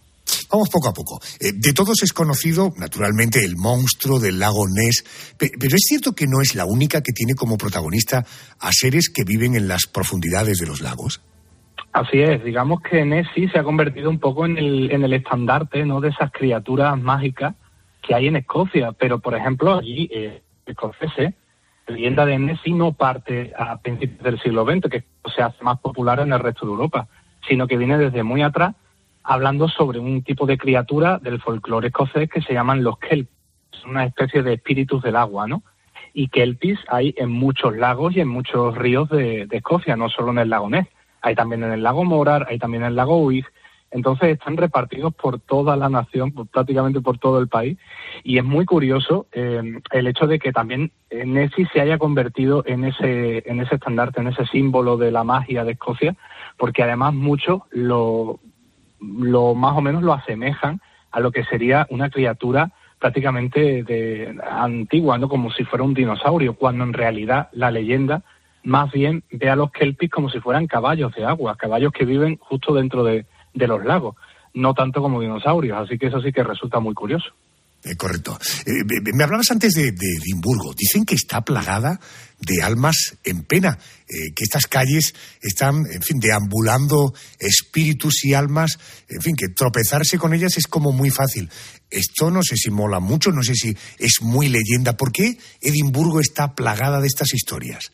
Vamos 0.50 0.70
poco 0.70 0.88
a 0.88 0.94
poco. 0.94 1.20
Eh, 1.40 1.52
de 1.54 1.74
todos 1.74 2.02
es 2.04 2.14
conocido, 2.14 2.74
naturalmente, 2.78 3.44
el 3.44 3.58
monstruo 3.58 4.20
del 4.20 4.40
lago 4.40 4.66
Ness, 4.68 5.04
pero 5.38 5.76
es 5.76 5.84
cierto 5.86 6.14
que 6.14 6.26
no 6.26 6.42
es 6.42 6.56
la 6.56 6.66
única 6.66 7.02
que 7.02 7.12
tiene 7.12 7.34
como 7.36 7.58
protagonista 7.58 8.26
a 8.60 8.72
seres 8.72 9.10
que 9.10 9.24
viven 9.26 9.56
en 9.56 9.68
las 9.68 9.88
profundidades 9.88 10.58
de 10.58 10.68
los 10.68 10.80
lagos. 10.80 11.22
Así 11.98 12.22
es, 12.22 12.44
digamos 12.44 12.82
que 12.82 13.04
Nessie 13.04 13.50
se 13.50 13.58
ha 13.58 13.64
convertido 13.64 14.12
un 14.12 14.20
poco 14.20 14.46
en 14.46 14.56
el, 14.60 14.92
en 14.92 15.12
estandarte 15.12 15.84
¿no? 15.84 16.00
de 16.00 16.10
esas 16.10 16.32
criaturas 16.32 16.96
mágicas 16.96 17.56
que 18.04 18.14
hay 18.14 18.28
en 18.28 18.36
Escocia, 18.36 18.92
pero 18.92 19.18
por 19.18 19.34
ejemplo 19.34 19.80
allí, 19.80 20.08
eh, 20.14 20.44
la 20.68 21.34
leyenda 21.88 22.28
de 22.28 22.38
Nessie 22.38 22.76
no 22.76 22.94
parte 22.94 23.52
a 23.58 23.82
principios 23.82 24.22
del 24.22 24.40
siglo 24.42 24.64
XX, 24.64 24.92
que 24.92 25.06
se 25.36 25.42
hace 25.42 25.64
más 25.64 25.80
popular 25.80 26.20
en 26.20 26.34
el 26.34 26.40
resto 26.40 26.68
de 26.68 26.74
Europa, 26.74 27.08
sino 27.48 27.66
que 27.66 27.78
viene 27.78 27.98
desde 27.98 28.22
muy 28.22 28.44
atrás 28.44 28.76
hablando 29.24 29.68
sobre 29.68 29.98
un 29.98 30.22
tipo 30.22 30.46
de 30.46 30.60
criatura 30.60 31.18
del 31.18 31.42
folclore 31.42 31.88
escocés 31.88 32.30
que 32.30 32.44
se 32.44 32.54
llaman 32.54 32.84
los 32.84 33.00
kelpis, 33.00 33.34
una 33.88 34.06
especie 34.06 34.44
de 34.44 34.54
espíritus 34.54 35.02
del 35.02 35.16
agua, 35.16 35.48
¿no? 35.48 35.64
Y 36.14 36.28
kelpis 36.28 36.78
hay 36.90 37.16
en 37.18 37.32
muchos 37.32 37.76
lagos 37.76 38.16
y 38.16 38.20
en 38.20 38.28
muchos 38.28 38.78
ríos 38.78 39.10
de, 39.10 39.48
de 39.48 39.58
Escocia, 39.58 39.96
no 39.96 40.10
solo 40.10 40.30
en 40.30 40.38
el 40.38 40.52
lago 40.52 40.70
Ness 40.70 40.86
hay 41.22 41.36
también 41.36 41.64
en 41.64 41.72
el 41.72 41.84
lago 41.84 42.04
Morar, 42.04 42.48
hay 42.50 42.60
también 42.60 42.84
en 42.84 42.90
el 42.90 42.96
lago 42.96 43.18
Uig, 43.18 43.46
entonces 43.90 44.30
están 44.30 44.58
repartidos 44.58 45.14
por 45.14 45.40
toda 45.40 45.78
la 45.78 45.90
nación, 45.90 46.34
prácticamente 46.52 47.00
por 47.00 47.20
todo 47.20 47.40
el 47.40 47.48
país, 47.48 47.78
y 48.24 48.38
es 48.38 48.44
muy 48.44 48.66
curioso 48.66 49.28
eh, 49.32 49.80
el 49.92 50.08
hecho 50.08 50.28
de 50.28 50.40
que 50.40 50.52
también 50.52 50.92
Nessie 51.10 51.68
se 51.72 51.80
haya 51.80 51.98
convertido 51.98 52.64
en 52.66 52.84
ese, 52.84 53.44
en 53.50 53.62
ese 53.62 53.76
estandarte, 53.76 54.20
en 54.20 54.28
ese 54.28 54.46
símbolo 54.48 54.98
de 54.98 55.12
la 55.12 55.24
magia 55.24 55.64
de 55.64 55.72
Escocia, 55.72 56.16
porque 56.58 56.84
además 56.84 57.14
muchos 57.14 57.62
lo, 57.72 58.40
lo 59.00 59.56
más 59.56 59.78
o 59.78 59.82
menos 59.82 60.04
lo 60.04 60.14
asemejan 60.14 60.82
a 61.12 61.20
lo 61.20 61.32
que 61.32 61.46
sería 61.46 61.88
una 61.90 62.10
criatura 62.10 62.72
prácticamente 63.00 63.84
de, 63.84 64.36
antigua, 64.50 65.18
¿no? 65.18 65.30
como 65.30 65.52
si 65.52 65.64
fuera 65.64 65.84
un 65.84 65.94
dinosaurio, 65.94 66.56
cuando 66.56 66.84
en 66.84 66.94
realidad 66.94 67.50
la 67.52 67.72
leyenda 67.72 68.24
más 68.68 68.92
bien 68.92 69.24
ve 69.32 69.50
a 69.50 69.56
los 69.56 69.72
kelpis 69.72 70.12
como 70.12 70.30
si 70.30 70.42
fueran 70.42 70.68
caballos 70.68 71.14
de 71.16 71.24
agua, 71.24 71.56
caballos 71.56 71.94
que 71.98 72.04
viven 72.04 72.36
justo 72.36 72.74
dentro 72.74 73.02
de, 73.02 73.26
los 73.54 73.86
lagos, 73.86 74.18
no 74.54 74.74
tanto 74.74 75.02
como 75.02 75.22
dinosaurios, 75.22 75.78
así 75.78 75.98
que 75.98 76.08
eso 76.08 76.22
sí 76.22 76.34
que 76.34 76.44
resulta 76.44 76.82
muy 76.82 76.94
curioso. 76.94 77.28
Eh, 77.86 77.96
correcto. 77.96 78.38
Eh, 78.66 78.84
me 79.14 79.24
hablabas 79.24 79.52
antes 79.52 79.74
de, 79.74 79.88
Edimburgo. 79.88 80.74
Dicen 80.76 81.06
que 81.06 81.16
está 81.16 81.46
plagada 81.46 81.98
de 82.40 82.62
almas 82.62 83.18
en 83.24 83.44
pena, 83.44 83.78
eh, 84.10 84.34
que 84.36 84.44
estas 84.44 84.68
calles 84.68 85.14
están, 85.42 85.86
en 85.90 86.02
fin, 86.02 86.20
deambulando 86.20 87.14
espíritus 87.40 88.26
y 88.26 88.34
almas, 88.34 88.78
en 89.08 89.22
fin, 89.22 89.36
que 89.38 89.48
tropezarse 89.48 90.18
con 90.18 90.34
ellas 90.34 90.58
es 90.58 90.68
como 90.68 90.92
muy 90.92 91.10
fácil. 91.10 91.50
Esto 91.90 92.32
no 92.32 92.42
sé 92.44 92.58
si 92.58 92.70
mola 92.70 93.00
mucho, 93.00 93.32
no 93.32 93.44
sé 93.44 93.56
si 93.56 93.78
es 93.98 94.22
muy 94.22 94.50
leyenda. 94.50 94.98
¿Por 94.98 95.14
qué 95.14 95.38
Edimburgo 95.62 96.20
está 96.20 96.54
plagada 96.54 97.00
de 97.00 97.08
estas 97.08 97.34
historias? 97.34 97.92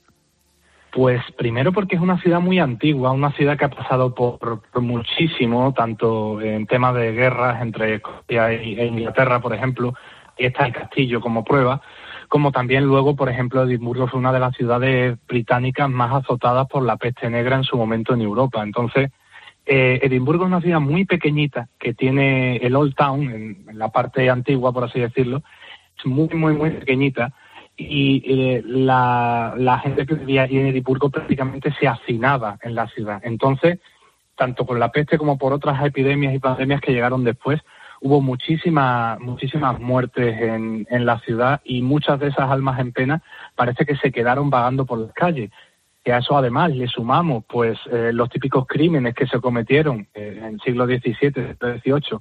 Pues 0.94 1.24
primero 1.36 1.72
porque 1.72 1.96
es 1.96 2.02
una 2.04 2.22
ciudad 2.22 2.40
muy 2.40 2.60
antigua, 2.60 3.12
una 3.12 3.32
ciudad 3.32 3.58
que 3.58 3.66
ha 3.66 3.70
pasado 3.70 4.14
por, 4.14 4.62
muchísimo, 4.80 5.74
tanto 5.74 6.40
en 6.40 6.68
temas 6.68 6.94
de 6.94 7.12
guerras 7.14 7.64
entre 7.64 7.96
Escocia 7.96 8.52
e 8.52 8.86
Inglaterra, 8.86 9.42
por 9.42 9.56
ejemplo, 9.56 9.96
y 10.38 10.46
está 10.46 10.68
el 10.68 10.74
castillo 10.74 11.20
como 11.20 11.44
prueba, 11.44 11.82
como 12.28 12.52
también 12.52 12.86
luego, 12.86 13.16
por 13.16 13.28
ejemplo, 13.28 13.64
Edimburgo 13.64 14.08
fue 14.08 14.20
una 14.20 14.32
de 14.32 14.40
las 14.40 14.56
ciudades 14.56 15.18
británicas 15.28 15.90
más 15.90 16.14
azotadas 16.14 16.68
por 16.68 16.84
la 16.84 16.98
peste 16.98 17.28
negra 17.28 17.56
en 17.56 17.64
su 17.64 17.76
momento 17.76 18.14
en 18.14 18.22
Europa. 18.22 18.62
Entonces, 18.62 19.10
eh, 19.66 20.00
Edimburgo 20.04 20.44
es 20.44 20.50
una 20.50 20.62
ciudad 20.62 20.80
muy 20.80 21.06
pequeñita 21.06 21.70
que 21.80 21.96
tiene 21.96 22.58
el 22.58 22.76
Old 22.76 22.94
Town, 22.94 23.24
en 23.24 23.80
la 23.80 23.90
parte 23.90 24.30
antigua, 24.30 24.72
por 24.72 24.84
así 24.84 25.00
decirlo, 25.00 25.42
es 25.98 26.06
muy, 26.06 26.30
muy, 26.36 26.54
muy 26.54 26.70
pequeñita 26.70 27.34
y 27.76 28.24
eh, 28.26 28.64
la, 28.66 29.80
gente 29.82 30.06
que 30.06 30.16
vivía 30.16 30.46
en 30.46 30.68
Edimburgo 30.68 31.10
prácticamente 31.10 31.74
se 31.80 31.88
hacinaba 31.88 32.58
en 32.62 32.76
la 32.76 32.88
ciudad. 32.88 33.20
Entonces, 33.24 33.80
tanto 34.36 34.66
por 34.66 34.78
la 34.78 34.92
peste 34.92 35.18
como 35.18 35.38
por 35.38 35.54
otras 35.54 35.84
epidemias 35.86 36.34
y 36.34 36.40
pandemias 36.40 36.82
que 36.82 36.92
llegaron 36.92 37.24
después, 37.24 37.62
hubo 38.02 38.22
muchísimas 38.22 39.20
muchísimas 39.20 39.80
muertes 39.80 40.40
en, 40.40 40.86
en 40.90 41.06
la 41.06 41.20
ciudad 41.20 41.62
y 41.64 41.82
muchas 41.82 42.20
de 42.20 42.28
esas 42.28 42.50
almas 42.50 42.80
en 42.80 42.92
pena 42.92 43.24
parece 43.56 43.86
que 43.86 43.96
se 43.96 44.12
quedaron 44.12 44.50
vagando 44.50 44.86
por 44.86 45.00
las 45.00 45.14
calles. 45.14 45.50
Y 46.06 46.12
a 46.12 46.18
eso 46.18 46.38
además 46.38 46.72
le 46.72 46.88
sumamos 46.88 47.46
pues 47.48 47.80
eh, 47.92 48.12
los 48.14 48.30
típicos 48.30 48.68
crímenes 48.68 49.16
que 49.16 49.26
se 49.26 49.40
cometieron 49.40 50.08
eh, 50.14 50.36
en 50.38 50.56
el 50.56 50.62
siglo 50.62 50.86
XVII, 50.86 51.56
XVIII 51.82 52.20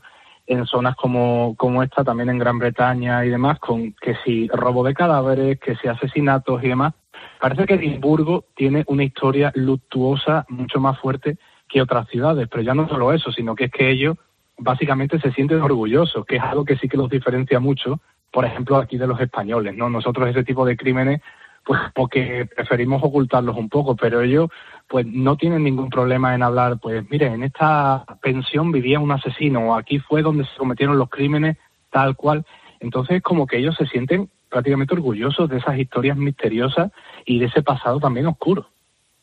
en 0.53 0.67
zonas 0.67 0.95
como, 0.97 1.55
como 1.57 1.83
esta, 1.83 2.05
también 2.05 2.29
en 2.29 2.39
Gran 2.39 2.59
Bretaña 2.59 3.25
y 3.25 3.31
demás, 3.31 3.59
con 3.59 3.93
que 3.95 4.17
si 4.25 4.49
robo 4.49 4.85
de 4.85 4.95
cadáveres, 4.95 5.59
que 5.59 5.77
si 5.77 5.89
asesinatos 5.89 6.63
y 6.63 6.69
demás. 6.69 6.95
Parece 7.41 7.67
que 7.67 7.75
Edimburgo 7.75 8.45
tiene 8.55 8.85
una 8.87 9.05
historia 9.05 9.51
luctuosa 9.55 10.45
mucho 10.49 10.79
más 10.81 10.99
fuerte 10.99 11.39
que 11.69 11.83
otras 11.83 12.07
ciudades, 12.09 12.49
pero 12.51 12.63
ya 12.63 12.75
no 12.75 12.89
solo 12.89 13.13
eso, 13.13 13.33
sino 13.33 13.55
que 13.55 13.65
es 13.65 13.71
que 13.73 13.91
ellos 13.91 14.17
básicamente 14.59 15.19
se 15.19 15.33
sienten 15.33 15.63
orgullosos, 15.63 16.25
que 16.27 16.37
es 16.37 16.43
algo 16.43 16.65
que 16.65 16.77
sí 16.77 16.89
que 16.89 16.97
los 16.97 17.09
diferencia 17.09 17.59
mucho, 17.59 18.01
por 18.31 18.45
ejemplo, 18.45 18.77
aquí 18.77 18.99
de 18.99 19.07
los 19.07 19.21
españoles, 19.21 19.75
¿no? 19.75 19.89
Nosotros 19.89 20.29
ese 20.29 20.45
tipo 20.45 20.65
de 20.65 20.77
crímenes 20.77 21.21
pues 21.65 21.81
porque 21.95 22.49
preferimos 22.55 23.03
ocultarlos 23.03 23.57
un 23.57 23.69
poco, 23.69 23.97
pero 23.97 24.21
ellos 24.23 24.51
pues 24.89 25.07
no 25.07 25.37
tienen 25.37 25.63
ningún 25.63 25.89
problema 25.89 26.35
en 26.35 26.43
hablar, 26.43 26.79
pues 26.81 27.05
mire, 27.11 27.27
en 27.27 27.45
esta 27.45 28.05
pensión 28.21 28.73
vivía 28.73 29.01
un 29.01 29.13
asesino, 29.13 29.71
o 29.71 29.75
aquí 29.75 29.99
fue 30.01 30.23
donde 30.23 30.45
se 30.45 30.57
cometieron 30.59 30.99
los 30.99 31.09
crímenes, 31.09 31.57
tal 31.91 32.17
cual. 32.17 32.45
Entonces 32.81 33.23
como 33.23 33.47
que 33.47 33.59
ellos 33.59 33.75
se 33.79 33.87
sienten 33.87 34.29
prácticamente 34.51 34.95
orgullosos 34.95 35.49
de 35.49 35.59
esas 35.59 35.79
historias 35.79 36.17
misteriosas 36.17 36.91
y 37.25 37.39
de 37.39 37.47
ese 37.47 37.63
pasado 37.63 38.01
también 38.01 38.27
oscuro. 38.27 38.69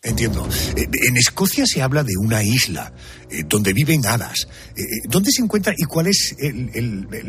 Entiendo. 0.02 0.48
Eh, 0.78 0.88
en 1.10 1.18
Escocia 1.18 1.66
se 1.66 1.82
habla 1.82 2.04
de 2.04 2.14
una 2.18 2.42
isla 2.42 2.94
eh, 3.30 3.44
donde 3.46 3.74
viven 3.74 4.06
hadas. 4.06 4.48
Eh, 4.78 5.08
¿Dónde 5.10 5.30
se 5.30 5.44
encuentra 5.44 5.74
y 5.78 5.84
cuál 5.84 6.08
es 6.08 6.36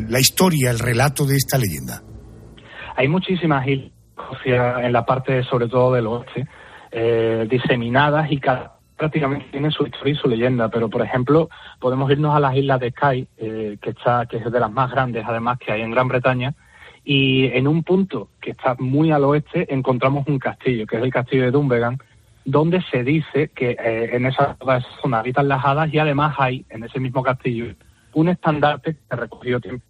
la 0.07 0.19
historia, 0.19 0.71
el 0.71 0.79
relato 0.79 1.25
de 1.25 1.35
esta 1.35 1.57
leyenda? 1.57 2.01
Hay 2.95 3.09
muchísimas 3.09 3.67
islas 3.67 4.00
en 4.45 4.93
la 4.93 5.05
parte 5.05 5.43
sobre 5.43 5.67
todo 5.67 5.93
del 5.93 6.07
oeste, 6.07 6.47
eh, 6.91 7.47
diseminadas 7.49 8.31
y 8.31 8.39
cada 8.39 8.73
prácticamente 8.97 9.47
tiene 9.49 9.71
su 9.71 9.83
historia 9.87 10.13
y 10.13 10.15
su 10.15 10.27
leyenda, 10.27 10.69
pero 10.69 10.87
por 10.87 11.01
ejemplo 11.01 11.49
podemos 11.79 12.11
irnos 12.11 12.35
a 12.35 12.39
las 12.39 12.55
islas 12.55 12.79
de 12.79 12.91
Skye, 12.91 13.27
eh, 13.37 13.77
que 13.81 13.89
está 13.89 14.27
que 14.27 14.37
es 14.37 14.51
de 14.51 14.59
las 14.59 14.71
más 14.71 14.91
grandes 14.91 15.25
además 15.27 15.57
que 15.57 15.71
hay 15.71 15.81
en 15.81 15.89
Gran 15.89 16.07
Bretaña, 16.07 16.53
y 17.03 17.45
en 17.45 17.67
un 17.67 17.83
punto 17.83 18.29
que 18.39 18.51
está 18.51 18.75
muy 18.77 19.11
al 19.11 19.23
oeste 19.23 19.73
encontramos 19.73 20.27
un 20.27 20.37
castillo, 20.37 20.85
que 20.85 20.97
es 20.97 21.03
el 21.03 21.11
castillo 21.11 21.45
de 21.45 21.51
Dunvegan, 21.51 21.97
donde 22.45 22.83
se 22.91 23.03
dice 23.03 23.49
que 23.55 23.71
eh, 23.71 24.15
en 24.15 24.27
esa 24.27 24.55
zona 25.01 25.19
habitan 25.19 25.47
las 25.47 25.65
hadas 25.65 25.91
y 25.91 25.97
además 25.97 26.35
hay 26.37 26.65
en 26.69 26.83
ese 26.83 26.99
mismo 26.99 27.23
castillo 27.23 27.73
un 28.13 28.29
estandarte 28.29 28.97
que 29.09 29.15
recogió 29.15 29.59
tiempo 29.59 29.83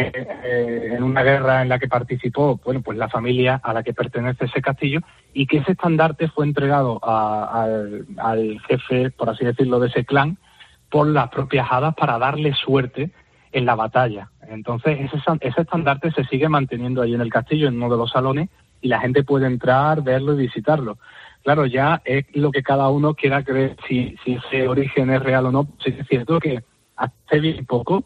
eh, 0.00 0.94
en 0.96 1.02
una 1.02 1.22
guerra 1.22 1.62
en 1.62 1.68
la 1.68 1.78
que 1.78 1.88
participó, 1.88 2.60
bueno, 2.64 2.82
pues 2.82 2.98
la 2.98 3.08
familia 3.08 3.60
a 3.62 3.72
la 3.72 3.82
que 3.82 3.94
pertenece 3.94 4.46
ese 4.46 4.62
castillo 4.62 5.00
y 5.32 5.46
que 5.46 5.58
ese 5.58 5.72
estandarte 5.72 6.28
fue 6.28 6.46
entregado 6.46 7.00
al, 7.04 8.06
al 8.18 8.60
jefe, 8.68 9.10
por 9.10 9.30
así 9.30 9.44
decirlo, 9.44 9.80
de 9.80 9.88
ese 9.88 10.04
clan 10.04 10.38
por 10.90 11.06
las 11.06 11.28
propias 11.28 11.66
hadas 11.70 11.94
para 11.94 12.18
darle 12.18 12.54
suerte 12.54 13.10
en 13.52 13.66
la 13.66 13.74
batalla. 13.74 14.30
Entonces, 14.48 14.98
ese, 15.00 15.18
ese 15.40 15.60
estandarte 15.62 16.10
se 16.12 16.24
sigue 16.24 16.48
manteniendo 16.48 17.02
ahí 17.02 17.14
en 17.14 17.20
el 17.20 17.32
castillo, 17.32 17.68
en 17.68 17.76
uno 17.76 17.90
de 17.90 17.96
los 17.96 18.10
salones, 18.10 18.48
y 18.80 18.88
la 18.88 19.00
gente 19.00 19.24
puede 19.24 19.46
entrar, 19.46 20.02
verlo 20.02 20.34
y 20.34 20.46
visitarlo. 20.46 20.98
Claro, 21.42 21.66
ya 21.66 22.02
es 22.04 22.24
lo 22.34 22.50
que 22.50 22.62
cada 22.62 22.88
uno 22.88 23.14
quiera 23.14 23.44
creer 23.44 23.76
si, 23.88 24.16
si 24.24 24.34
ese 24.34 24.68
origen 24.68 25.10
es 25.10 25.22
real 25.22 25.46
o 25.46 25.52
no. 25.52 25.68
Sí 25.82 25.94
es 25.98 26.06
cierto 26.08 26.40
que 26.40 26.62
hace 26.96 27.40
bien 27.40 27.64
poco 27.66 28.04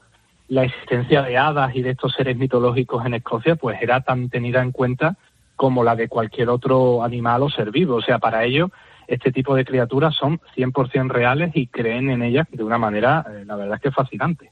la 0.51 0.65
existencia 0.65 1.23
de 1.23 1.39
hadas 1.39 1.75
y 1.77 1.83
de 1.83 1.91
estos 1.91 2.13
seres 2.13 2.37
mitológicos 2.37 3.07
en 3.07 3.15
Escocia 3.15 3.55
pues 3.55 3.79
era 3.81 4.01
tan 4.01 4.29
tenida 4.29 4.61
en 4.61 4.73
cuenta 4.73 5.17
como 5.55 5.85
la 5.85 5.95
de 5.95 6.09
cualquier 6.09 6.49
otro 6.49 7.05
animal 7.05 7.45
o 7.45 7.51
ser 7.51 7.71
vivo. 7.71 7.97
O 7.97 8.03
sea, 8.03 8.19
para 8.19 8.45
ellos 8.45 8.71
este 9.07 9.31
tipo 9.31 9.55
de 9.55 9.65
criaturas 9.65 10.15
son 10.19 10.41
100% 10.57 11.09
reales 11.09 11.53
y 11.55 11.69
creen 11.69 12.11
en 12.11 12.23
ellas 12.23 12.49
de 12.51 12.65
una 12.65 12.79
manera, 12.79 13.25
eh, 13.29 13.45
la 13.47 13.55
verdad 13.57 13.77
es 13.77 13.83
que 13.83 13.91
fascinante. 13.93 14.51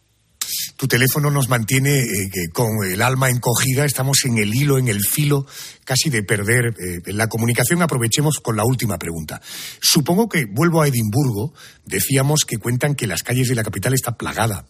Tu 0.76 0.86
teléfono 0.86 1.32
nos 1.32 1.48
mantiene 1.48 1.98
eh, 1.98 2.28
con 2.52 2.68
el 2.88 3.02
alma 3.02 3.28
encogida, 3.28 3.84
estamos 3.84 4.24
en 4.24 4.38
el 4.38 4.54
hilo, 4.54 4.78
en 4.78 4.86
el 4.86 5.00
filo 5.00 5.46
casi 5.84 6.10
de 6.10 6.22
perder 6.22 6.66
eh, 6.66 7.12
la 7.12 7.26
comunicación. 7.26 7.82
Aprovechemos 7.82 8.38
con 8.38 8.56
la 8.56 8.64
última 8.64 8.98
pregunta. 8.98 9.40
Supongo 9.80 10.28
que 10.28 10.44
vuelvo 10.48 10.80
a 10.80 10.86
Edimburgo, 10.86 11.52
decíamos 11.84 12.44
que 12.46 12.58
cuentan 12.58 12.94
que 12.94 13.08
las 13.08 13.24
calles 13.24 13.48
de 13.48 13.56
la 13.56 13.64
capital 13.64 13.94
está 13.94 14.16
plagada 14.16 14.64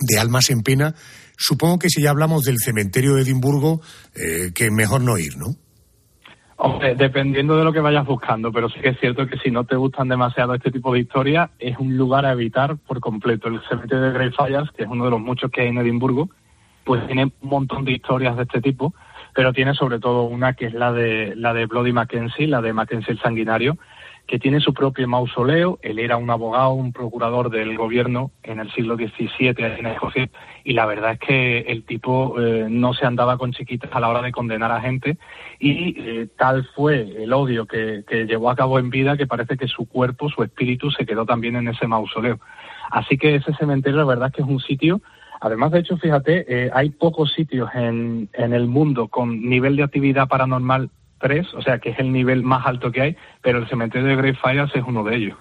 de 0.00 0.18
almas 0.18 0.50
en 0.50 0.62
pena. 0.62 0.94
Supongo 1.36 1.78
que 1.78 1.88
si 1.88 2.02
ya 2.02 2.10
hablamos 2.10 2.42
del 2.42 2.58
cementerio 2.58 3.14
de 3.14 3.22
Edimburgo, 3.22 3.80
eh, 4.14 4.52
que 4.54 4.70
mejor 4.70 5.02
no 5.02 5.16
ir, 5.18 5.36
¿no? 5.36 5.56
Hombre, 6.62 6.94
dependiendo 6.94 7.56
de 7.56 7.64
lo 7.64 7.72
que 7.72 7.80
vayas 7.80 8.04
buscando, 8.04 8.52
pero 8.52 8.68
sí 8.68 8.78
que 8.80 8.90
es 8.90 9.00
cierto 9.00 9.26
que 9.26 9.38
si 9.38 9.50
no 9.50 9.64
te 9.64 9.76
gustan 9.76 10.08
demasiado 10.08 10.54
este 10.54 10.70
tipo 10.70 10.92
de 10.92 11.00
historias, 11.00 11.48
es 11.58 11.78
un 11.78 11.96
lugar 11.96 12.26
a 12.26 12.32
evitar 12.32 12.76
por 12.76 13.00
completo. 13.00 13.48
El 13.48 13.62
cementerio 13.66 14.04
de 14.04 14.12
Greyfriars, 14.12 14.70
que 14.72 14.82
es 14.82 14.88
uno 14.90 15.06
de 15.06 15.10
los 15.10 15.20
muchos 15.20 15.50
que 15.50 15.62
hay 15.62 15.68
en 15.68 15.78
Edimburgo, 15.78 16.28
pues 16.84 17.06
tiene 17.06 17.32
un 17.40 17.48
montón 17.48 17.86
de 17.86 17.92
historias 17.92 18.36
de 18.36 18.42
este 18.42 18.60
tipo, 18.60 18.92
pero 19.34 19.54
tiene 19.54 19.72
sobre 19.72 20.00
todo 20.00 20.24
una 20.24 20.52
que 20.52 20.66
es 20.66 20.74
la 20.74 20.92
de 20.92 21.34
la 21.34 21.54
de 21.54 21.64
Bloody 21.64 21.92
Mackenzie, 21.92 22.46
la 22.46 22.60
de 22.60 22.74
Mackenzie 22.74 23.14
el 23.14 23.20
sanguinario, 23.20 23.78
que 24.30 24.38
tiene 24.38 24.60
su 24.60 24.72
propio 24.72 25.08
mausoleo. 25.08 25.80
Él 25.82 25.98
era 25.98 26.16
un 26.16 26.30
abogado, 26.30 26.70
un 26.70 26.92
procurador 26.92 27.50
del 27.50 27.76
gobierno 27.76 28.30
en 28.44 28.60
el 28.60 28.70
siglo 28.70 28.94
XVII 28.94 29.56
en 29.58 29.86
Escocia 29.86 30.30
y 30.62 30.72
la 30.72 30.86
verdad 30.86 31.14
es 31.14 31.18
que 31.18 31.58
el 31.62 31.82
tipo 31.82 32.40
eh, 32.40 32.68
no 32.70 32.94
se 32.94 33.06
andaba 33.06 33.38
con 33.38 33.50
chiquitas 33.52 33.90
a 33.92 33.98
la 33.98 34.08
hora 34.08 34.22
de 34.22 34.30
condenar 34.30 34.70
a 34.70 34.80
gente 34.80 35.18
y 35.58 35.96
eh, 35.98 36.28
tal 36.38 36.64
fue 36.76 37.24
el 37.24 37.32
odio 37.32 37.66
que, 37.66 38.04
llevó 38.28 38.50
a 38.50 38.54
cabo 38.54 38.78
en 38.78 38.90
vida 38.90 39.16
que 39.16 39.26
parece 39.26 39.56
que 39.56 39.66
su 39.66 39.88
cuerpo, 39.88 40.28
su 40.28 40.44
espíritu 40.44 40.92
se 40.92 41.04
quedó 41.04 41.26
también 41.26 41.56
en 41.56 41.66
ese 41.66 41.88
mausoleo. 41.88 42.38
Así 42.92 43.18
que 43.18 43.34
ese 43.34 43.52
cementerio 43.54 43.98
la 43.98 44.04
verdad 44.04 44.28
es 44.28 44.34
que 44.34 44.42
es 44.42 44.48
un 44.48 44.60
sitio 44.60 45.00
Además, 45.42 45.70
de 45.70 45.78
hecho, 45.78 45.96
fíjate, 45.96 46.44
eh, 46.46 46.70
hay 46.74 46.90
pocos 46.90 47.32
sitios 47.32 47.70
en, 47.74 48.28
en 48.34 48.52
el 48.52 48.66
mundo 48.66 49.08
con 49.08 49.48
nivel 49.48 49.74
de 49.74 49.84
actividad 49.84 50.28
paranormal 50.28 50.90
o 51.54 51.62
sea 51.62 51.78
que 51.78 51.90
es 51.90 51.98
el 51.98 52.12
nivel 52.12 52.42
más 52.42 52.66
alto 52.66 52.90
que 52.90 53.02
hay, 53.02 53.16
pero 53.42 53.58
el 53.58 53.68
cementerio 53.68 54.08
de 54.08 54.16
Greyfriars 54.16 54.74
es 54.74 54.82
uno 54.86 55.04
de 55.04 55.16
ellos. 55.16 55.38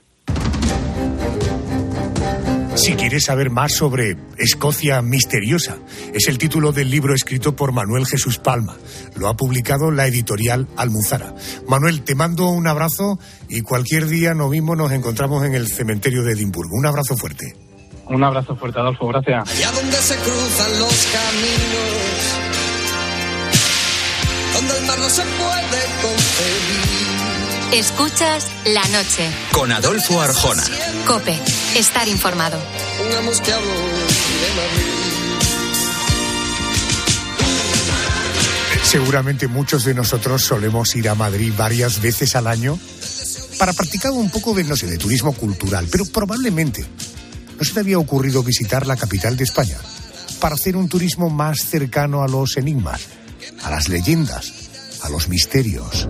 Si 2.76 2.94
quieres 2.94 3.26
saber 3.26 3.50
más 3.50 3.74
sobre 3.74 4.16
Escocia 4.38 5.02
misteriosa, 5.02 5.78
es 6.14 6.30
el 6.30 6.38
título 6.38 6.72
del 6.72 6.90
libro 6.90 7.14
escrito 7.14 7.54
por 7.54 7.74
Manuel 7.74 8.06
Jesús 8.06 8.38
Palma. 8.38 8.78
Lo 9.18 9.28
ha 9.28 9.36
publicado 9.36 9.92
la 9.92 10.08
editorial 10.08 10.66
Almuzara. 10.78 11.34
Manuel, 11.68 12.04
te 12.04 12.16
mando 12.16 12.48
un 12.48 12.68
abrazo 12.68 13.20
y 13.50 13.62
cualquier 13.64 14.08
día 14.08 14.34
nos 14.34 14.50
mismo 14.50 14.78
nos 14.78 14.94
encontramos 14.94 15.44
en 15.46 15.56
el 15.56 15.68
cementerio 15.68 16.24
de 16.24 16.34
Edimburgo. 16.34 16.78
Un 16.78 16.86
abrazo 16.86 17.18
fuerte. 17.18 17.54
Un 18.08 18.24
abrazo 18.24 18.56
fuerte, 18.56 18.80
Adolfo. 18.80 19.08
Gracias. 19.08 19.52
Allá 19.52 19.72
donde 19.72 19.98
se 19.98 20.16
cruzan 20.16 20.80
los 20.80 21.08
caminos 21.12 22.19
no 24.98 25.10
se 25.10 25.22
puede 25.22 25.82
concebir. 26.02 27.74
Escuchas 27.74 28.48
la 28.66 28.84
noche. 28.88 29.30
Con 29.52 29.72
Adolfo 29.72 30.22
Arjona. 30.22 30.64
Cope, 31.06 31.38
estar 31.76 32.08
informado. 32.08 32.58
Pongamos 32.98 33.42
que 33.42 33.54
hablo. 33.54 33.72
Seguramente 38.84 39.48
muchos 39.48 39.84
de 39.86 39.94
nosotros 39.94 40.44
solemos 40.44 40.96
ir 40.96 41.10
a 41.10 41.16
Madrid 41.16 41.54
varias 41.56 42.02
veces 42.02 42.36
al 42.36 42.48
año 42.48 42.80
para 43.60 43.74
practicar 43.74 44.12
un 44.12 44.32
poco 44.32 44.56
de, 44.56 44.64
no 44.64 44.76
sé, 44.76 44.88
de 44.88 44.98
turismo 44.98 45.34
cultural, 45.34 45.88
pero 45.92 46.06
probablemente 46.06 46.84
no 47.58 47.64
se 47.64 47.74
te 47.74 47.82
había 47.82 48.00
ocurrido 48.00 48.42
visitar 48.42 48.88
la 48.88 48.96
capital 48.96 49.38
de 49.38 49.44
España 49.44 49.78
para 50.40 50.56
hacer 50.56 50.76
un 50.76 50.90
turismo 50.90 51.30
más 51.30 51.60
cercano 51.60 52.24
a 52.24 52.28
los 52.28 52.58
enigmas 52.58 53.02
a 53.64 53.70
las 53.70 53.90
leyendas, 53.90 54.54
a 55.02 55.10
los 55.10 55.30
misterios. 55.30 56.10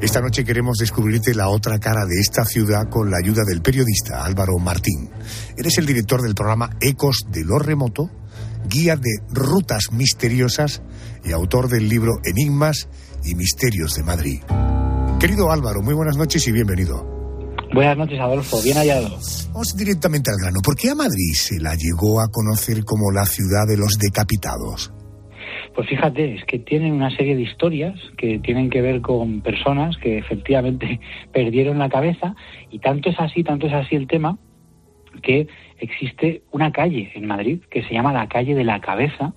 Esta 0.00 0.20
noche 0.20 0.44
queremos 0.44 0.76
descubrirte 0.78 1.34
la 1.34 1.48
otra 1.48 1.78
cara 1.78 2.04
de 2.04 2.20
esta 2.20 2.44
ciudad 2.44 2.90
con 2.90 3.10
la 3.10 3.16
ayuda 3.16 3.42
del 3.44 3.62
periodista 3.62 4.22
Álvaro 4.24 4.58
Martín. 4.58 5.10
Eres 5.56 5.78
el 5.78 5.86
director 5.86 6.20
del 6.20 6.34
programa 6.34 6.76
Ecos 6.80 7.20
de 7.30 7.42
lo 7.42 7.58
Remoto, 7.58 8.10
guía 8.68 8.96
de 8.96 9.10
rutas 9.30 9.92
misteriosas 9.92 10.82
y 11.24 11.32
autor 11.32 11.68
del 11.68 11.88
libro 11.88 12.20
Enigmas 12.24 12.88
y 13.24 13.34
Misterios 13.34 13.94
de 13.94 14.02
Madrid. 14.02 14.42
Querido 15.18 15.50
Álvaro, 15.50 15.80
muy 15.80 15.94
buenas 15.94 16.18
noches 16.18 16.46
y 16.48 16.52
bienvenido. 16.52 17.14
Buenas 17.74 17.96
noches, 17.96 18.20
Adolfo. 18.20 18.60
Bien 18.62 18.76
hallado. 18.76 19.18
Vamos 19.52 19.74
directamente 19.74 20.30
al 20.30 20.36
grano. 20.36 20.60
¿Por 20.62 20.76
qué 20.76 20.90
a 20.90 20.94
Madrid 20.94 21.32
se 21.34 21.58
la 21.58 21.74
llegó 21.74 22.20
a 22.20 22.28
conocer 22.28 22.84
como 22.84 23.10
la 23.10 23.24
ciudad 23.24 23.66
de 23.66 23.78
los 23.78 23.94
decapitados? 23.98 24.92
Pues 25.74 25.88
fíjate, 25.88 26.34
es 26.34 26.44
que 26.44 26.60
tienen 26.60 26.92
una 26.92 27.10
serie 27.10 27.34
de 27.34 27.42
historias 27.42 27.98
que 28.16 28.38
tienen 28.38 28.70
que 28.70 28.80
ver 28.80 29.00
con 29.00 29.40
personas 29.40 29.96
que 29.96 30.18
efectivamente 30.18 31.00
perdieron 31.32 31.78
la 31.78 31.88
cabeza 31.88 32.36
y 32.70 32.78
tanto 32.78 33.10
es 33.10 33.18
así, 33.18 33.42
tanto 33.42 33.66
es 33.66 33.72
así 33.72 33.96
el 33.96 34.06
tema 34.06 34.38
que 35.22 35.48
existe 35.78 36.42
una 36.52 36.72
calle 36.72 37.10
en 37.14 37.26
Madrid 37.26 37.60
que 37.70 37.82
se 37.82 37.92
llama 37.92 38.12
la 38.12 38.28
calle 38.28 38.54
de 38.54 38.64
la 38.64 38.80
cabeza, 38.80 39.34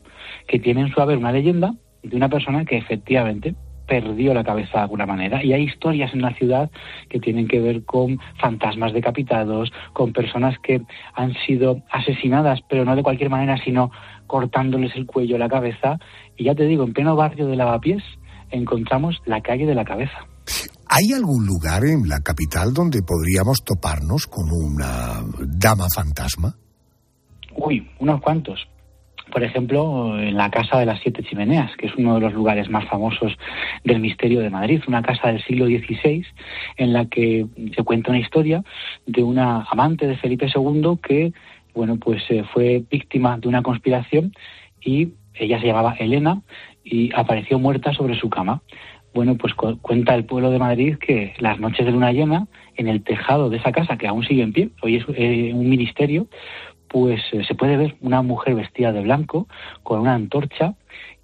que 0.48 0.60
tiene 0.60 0.82
en 0.82 0.90
su 0.90 1.02
haber 1.02 1.18
una 1.18 1.32
leyenda 1.32 1.74
de 2.04 2.16
una 2.16 2.30
persona 2.30 2.66
que 2.66 2.78
efectivamente 2.78 3.56
perdió 3.88 4.34
la 4.34 4.44
cabeza 4.44 4.74
de 4.74 4.84
alguna 4.84 5.06
manera. 5.06 5.44
Y 5.44 5.54
hay 5.54 5.64
historias 5.64 6.14
en 6.14 6.22
la 6.22 6.34
ciudad 6.34 6.70
que 7.10 7.20
tienen 7.20 7.48
que 7.48 7.60
ver 7.60 7.84
con 7.86 8.20
fantasmas 8.40 8.94
decapitados, 8.94 9.72
con 9.94 10.14
personas 10.14 10.60
que 10.60 10.82
han 11.14 11.34
sido 11.46 11.82
asesinadas, 11.90 12.60
pero 12.70 12.86
no 12.86 12.96
de 12.96 13.04
cualquier 13.04 13.30
manera, 13.30 13.58
sino 13.64 13.92
cortándoles 14.28 14.96
el 14.96 15.06
cuello, 15.06 15.38
la 15.38 15.50
cabeza. 15.50 15.98
Y 16.38 16.46
ya 16.46 16.56
te 16.56 16.66
digo, 16.66 16.84
en 16.84 16.94
pleno 16.94 17.16
barrio 17.16 17.48
de 17.48 17.56
Lavapiés 17.56 18.04
encontramos 18.52 19.18
la 19.26 19.42
calle 19.42 19.66
de 19.66 19.76
la 19.76 19.84
cabeza. 19.84 20.18
¿Hay 20.90 21.12
algún 21.14 21.46
lugar 21.46 21.84
en 21.84 22.08
la 22.08 22.22
capital 22.22 22.74
donde 22.74 23.02
podríamos 23.02 23.64
toparnos 23.64 24.28
con 24.28 24.46
una 24.50 25.22
dama 25.60 25.88
fantasma? 25.94 26.56
Uy, 27.56 27.86
unos 28.00 28.22
cuantos 28.22 28.68
por 29.32 29.44
ejemplo, 29.44 30.20
en 30.20 30.38
la 30.38 30.50
Casa 30.50 30.80
de 30.80 30.86
las 30.86 31.00
Siete 31.02 31.24
Chimeneas, 31.24 31.76
que 31.78 31.88
es 31.88 31.96
uno 31.98 32.16
de 32.16 32.22
los 32.22 32.34
lugares 32.34 32.70
más 32.70 32.88
famosos 32.88 33.34
del 33.84 34.00
misterio 34.00 34.40
de 34.40 34.50
Madrid, 34.50 34.82
una 34.88 35.02
casa 35.02 35.28
del 35.28 35.44
siglo 35.44 35.66
XVI 35.66 36.26
en 36.78 36.94
la 36.94 37.06
que 37.06 37.46
se 37.76 37.84
cuenta 37.84 38.12
una 38.12 38.20
historia 38.20 38.64
de 39.06 39.24
una 39.24 39.64
amante 39.70 40.08
de 40.08 40.18
Felipe 40.18 40.48
II 40.54 40.98
que, 41.04 41.34
bueno, 41.74 41.98
pues 41.98 42.24
eh, 42.30 42.44
fue 42.54 42.84
víctima 42.90 43.38
de 43.38 43.48
una 43.48 43.62
conspiración 43.62 44.34
y 44.82 45.10
ella 45.40 45.60
se 45.60 45.68
llamaba 45.68 45.96
Elena 46.00 46.42
y 46.84 47.12
apareció 47.16 47.60
muerta 47.60 47.94
sobre 47.94 48.20
su 48.20 48.30
cama. 48.30 48.62
Bueno, 49.14 49.36
pues 49.36 49.54
cuenta 49.54 50.14
el 50.14 50.26
pueblo 50.26 50.52
de 50.52 50.60
Madrid 50.60 50.98
que 50.98 51.34
las 51.40 51.60
noches 51.60 51.86
de 51.86 51.92
luna 51.92 52.12
llena, 52.12 52.48
en 52.76 52.88
el 52.88 53.04
tejado 53.04 53.50
de 53.50 53.58
esa 53.58 53.72
casa, 53.72 53.98
que 53.98 54.08
aún 54.08 54.24
sigue 54.24 54.44
en 54.44 54.54
pie, 54.54 54.70
hoy 54.82 54.98
es 54.98 55.06
eh, 55.16 55.52
un 55.54 55.70
ministerio, 55.70 56.28
pues 56.88 57.22
eh, 57.32 57.44
se 57.46 57.56
puede 57.56 57.78
ver 57.78 57.96
una 58.02 58.22
mujer 58.22 58.56
vestida 58.56 58.92
de 58.92 59.02
blanco 59.02 59.48
con 59.84 60.02
una 60.02 60.14
antorcha 60.14 60.76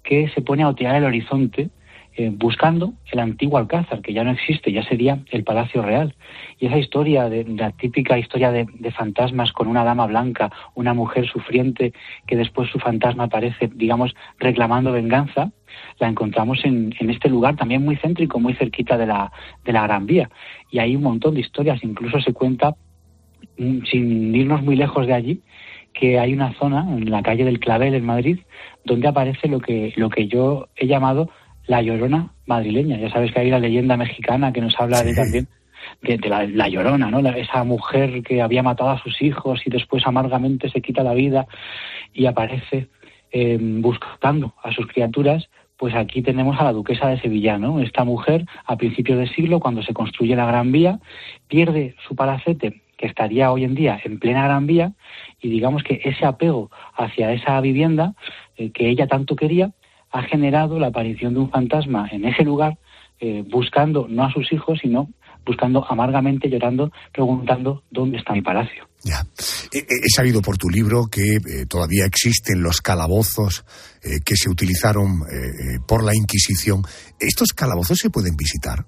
que 0.02 0.28
se 0.28 0.42
pone 0.42 0.62
a 0.62 0.68
otear 0.68 0.96
el 0.96 1.04
horizonte 1.04 1.70
eh, 2.16 2.30
buscando 2.32 2.92
el 3.10 3.18
antiguo 3.18 3.58
alcázar, 3.58 4.00
que 4.00 4.12
ya 4.12 4.22
no 4.22 4.30
existe, 4.30 4.70
ya 4.70 4.84
sería 4.84 5.18
el 5.32 5.42
Palacio 5.42 5.82
Real. 5.82 6.14
Y 6.60 6.66
esa 6.66 6.78
historia, 6.78 7.28
de, 7.28 7.44
la 7.44 7.72
típica 7.72 8.16
historia 8.16 8.52
de, 8.52 8.66
fantasmas 8.92 9.50
con 9.50 9.66
una 9.66 9.82
dama 9.82 10.06
blanca, 10.06 10.52
una 10.76 10.94
mujer 10.94 11.26
sufriente, 11.26 11.92
que 12.28 12.36
después 12.36 12.70
su 12.70 12.78
fantasma 12.78 13.24
aparece, 13.24 13.68
digamos, 13.74 14.14
reclamando 14.38 14.92
venganza, 14.92 15.50
la 15.98 16.08
encontramos 16.08 16.64
en, 16.64 16.94
en, 17.00 17.10
este 17.10 17.28
lugar 17.28 17.56
también 17.56 17.84
muy 17.84 17.96
céntrico, 17.96 18.38
muy 18.38 18.54
cerquita 18.54 18.96
de 18.96 19.06
la, 19.06 19.32
de 19.64 19.72
la 19.72 19.82
Gran 19.82 20.06
Vía. 20.06 20.30
Y 20.70 20.78
hay 20.78 20.94
un 20.94 21.02
montón 21.02 21.34
de 21.34 21.40
historias, 21.40 21.82
incluso 21.82 22.20
se 22.20 22.32
cuenta 22.32 22.76
mm, 23.58 23.86
sin 23.90 24.34
irnos 24.36 24.62
muy 24.62 24.76
lejos 24.76 25.08
de 25.08 25.14
allí, 25.14 25.42
que 25.92 26.18
hay 26.18 26.32
una 26.32 26.52
zona 26.54 26.86
en 26.88 27.10
la 27.10 27.22
calle 27.22 27.44
del 27.44 27.60
Clavel 27.60 27.94
en 27.94 28.04
Madrid 28.04 28.38
donde 28.84 29.08
aparece 29.08 29.48
lo 29.48 29.60
que 29.60 29.92
lo 29.96 30.10
que 30.10 30.26
yo 30.26 30.68
he 30.76 30.86
llamado 30.86 31.30
la 31.66 31.82
llorona 31.82 32.30
madrileña. 32.46 32.98
Ya 32.98 33.10
sabes 33.10 33.32
que 33.32 33.40
hay 33.40 33.50
la 33.50 33.58
leyenda 33.58 33.96
mexicana 33.96 34.52
que 34.52 34.60
nos 34.60 34.78
habla 34.78 35.02
de 35.02 35.14
también 35.14 35.48
de, 36.02 36.18
de 36.18 36.28
la, 36.28 36.46
la 36.46 36.68
llorona, 36.68 37.10
¿no? 37.10 37.20
La- 37.22 37.36
esa 37.38 37.64
mujer 37.64 38.22
que 38.22 38.42
había 38.42 38.62
matado 38.62 38.90
a 38.90 39.02
sus 39.02 39.20
hijos 39.22 39.62
y 39.66 39.70
después 39.70 40.06
amargamente 40.06 40.68
se 40.70 40.80
quita 40.80 41.02
la 41.02 41.14
vida 41.14 41.46
y 42.12 42.26
aparece 42.26 42.88
eh, 43.32 43.58
buscando 43.60 44.54
a 44.62 44.72
sus 44.72 44.86
criaturas. 44.86 45.48
Pues 45.76 45.94
aquí 45.96 46.22
tenemos 46.22 46.58
a 46.60 46.64
la 46.64 46.72
duquesa 46.72 47.08
de 47.08 47.20
Sevilla, 47.20 47.58
¿no? 47.58 47.80
Esta 47.80 48.04
mujer, 48.04 48.46
a 48.64 48.76
principios 48.76 49.18
de 49.18 49.26
siglo, 49.28 49.58
cuando 49.58 49.82
se 49.82 49.92
construye 49.92 50.36
la 50.36 50.46
Gran 50.46 50.70
Vía, 50.70 51.00
pierde 51.48 51.96
su 52.06 52.14
palacete, 52.14 52.82
que 52.96 53.06
estaría 53.08 53.50
hoy 53.50 53.64
en 53.64 53.74
día 53.74 54.00
en 54.04 54.20
plena 54.20 54.44
Gran 54.44 54.68
Vía, 54.68 54.92
y 55.42 55.48
digamos 55.50 55.82
que 55.82 56.00
ese 56.04 56.24
apego 56.24 56.70
hacia 56.96 57.32
esa 57.32 57.60
vivienda 57.60 58.14
eh, 58.56 58.70
que 58.70 58.88
ella 58.88 59.08
tanto 59.08 59.34
quería 59.34 59.72
ha 60.14 60.22
generado 60.22 60.78
la 60.78 60.86
aparición 60.86 61.34
de 61.34 61.40
un 61.40 61.50
fantasma 61.50 62.08
en 62.12 62.24
ese 62.24 62.44
lugar, 62.44 62.78
eh, 63.18 63.42
buscando 63.50 64.06
no 64.08 64.24
a 64.24 64.32
sus 64.32 64.50
hijos, 64.52 64.78
sino 64.80 65.08
buscando 65.44 65.84
amargamente, 65.86 66.48
llorando, 66.48 66.92
preguntando 67.12 67.82
dónde 67.90 68.18
está 68.18 68.32
mi 68.32 68.40
palacio. 68.40 68.88
He, 69.72 69.78
he 69.78 70.08
sabido 70.14 70.40
por 70.40 70.56
tu 70.56 70.70
libro 70.70 71.06
que 71.10 71.34
eh, 71.34 71.66
todavía 71.68 72.06
existen 72.06 72.62
los 72.62 72.80
calabozos 72.80 73.64
eh, 74.04 74.20
que 74.24 74.36
se 74.36 74.48
utilizaron 74.48 75.06
eh, 75.06 75.34
eh, 75.34 75.78
por 75.86 76.04
la 76.04 76.14
Inquisición. 76.14 76.82
¿Estos 77.18 77.52
calabozos 77.52 77.98
se 77.98 78.08
pueden 78.08 78.36
visitar? 78.36 78.84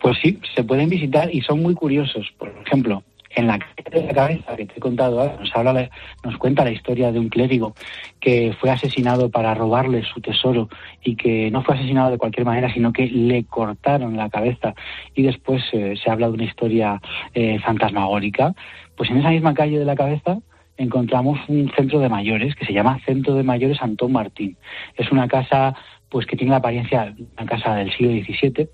Pues 0.00 0.16
sí, 0.22 0.40
se 0.56 0.64
pueden 0.64 0.88
visitar 0.88 1.32
y 1.32 1.42
son 1.42 1.62
muy 1.62 1.74
curiosos. 1.74 2.26
Por 2.38 2.48
ejemplo, 2.66 3.04
en 3.36 3.46
la 3.46 3.58
calle 3.58 4.00
de 4.00 4.06
la 4.06 4.14
cabeza 4.14 4.56
que 4.56 4.66
te 4.66 4.74
he 4.76 4.80
contado 4.80 5.20
ahora, 5.20 5.36
nos, 5.40 5.54
habla 5.56 5.72
la- 5.72 5.90
nos 6.24 6.36
cuenta 6.38 6.64
la 6.64 6.70
historia 6.70 7.10
de 7.12 7.18
un 7.18 7.28
clérigo 7.28 7.74
que 8.20 8.54
fue 8.60 8.70
asesinado 8.70 9.30
para 9.30 9.54
robarle 9.54 10.02
su 10.04 10.20
tesoro 10.20 10.68
y 11.02 11.16
que 11.16 11.50
no 11.50 11.62
fue 11.62 11.74
asesinado 11.74 12.10
de 12.10 12.18
cualquier 12.18 12.46
manera, 12.46 12.72
sino 12.72 12.92
que 12.92 13.06
le 13.06 13.44
cortaron 13.44 14.16
la 14.16 14.28
cabeza 14.30 14.74
y 15.14 15.22
después 15.22 15.62
eh, 15.72 15.94
se 16.02 16.10
habla 16.10 16.28
de 16.28 16.34
una 16.34 16.44
historia 16.44 17.00
eh, 17.34 17.58
fantasmagórica. 17.60 18.54
Pues 18.96 19.10
en 19.10 19.18
esa 19.18 19.30
misma 19.30 19.54
calle 19.54 19.78
de 19.78 19.84
la 19.84 19.96
cabeza 19.96 20.38
encontramos 20.76 21.38
un 21.48 21.70
centro 21.76 22.00
de 22.00 22.08
mayores 22.08 22.54
que 22.56 22.64
se 22.66 22.72
llama 22.72 22.98
Centro 23.04 23.34
de 23.34 23.42
Mayores 23.44 23.80
Antón 23.80 24.12
Martín. 24.12 24.56
Es 24.96 25.10
una 25.12 25.28
casa 25.28 25.74
pues 26.08 26.26
que 26.26 26.36
tiene 26.36 26.50
la 26.52 26.58
apariencia 26.58 27.06
de 27.16 27.24
una 27.36 27.46
casa 27.46 27.74
del 27.76 27.92
siglo 27.92 28.10
XVII 28.12 28.68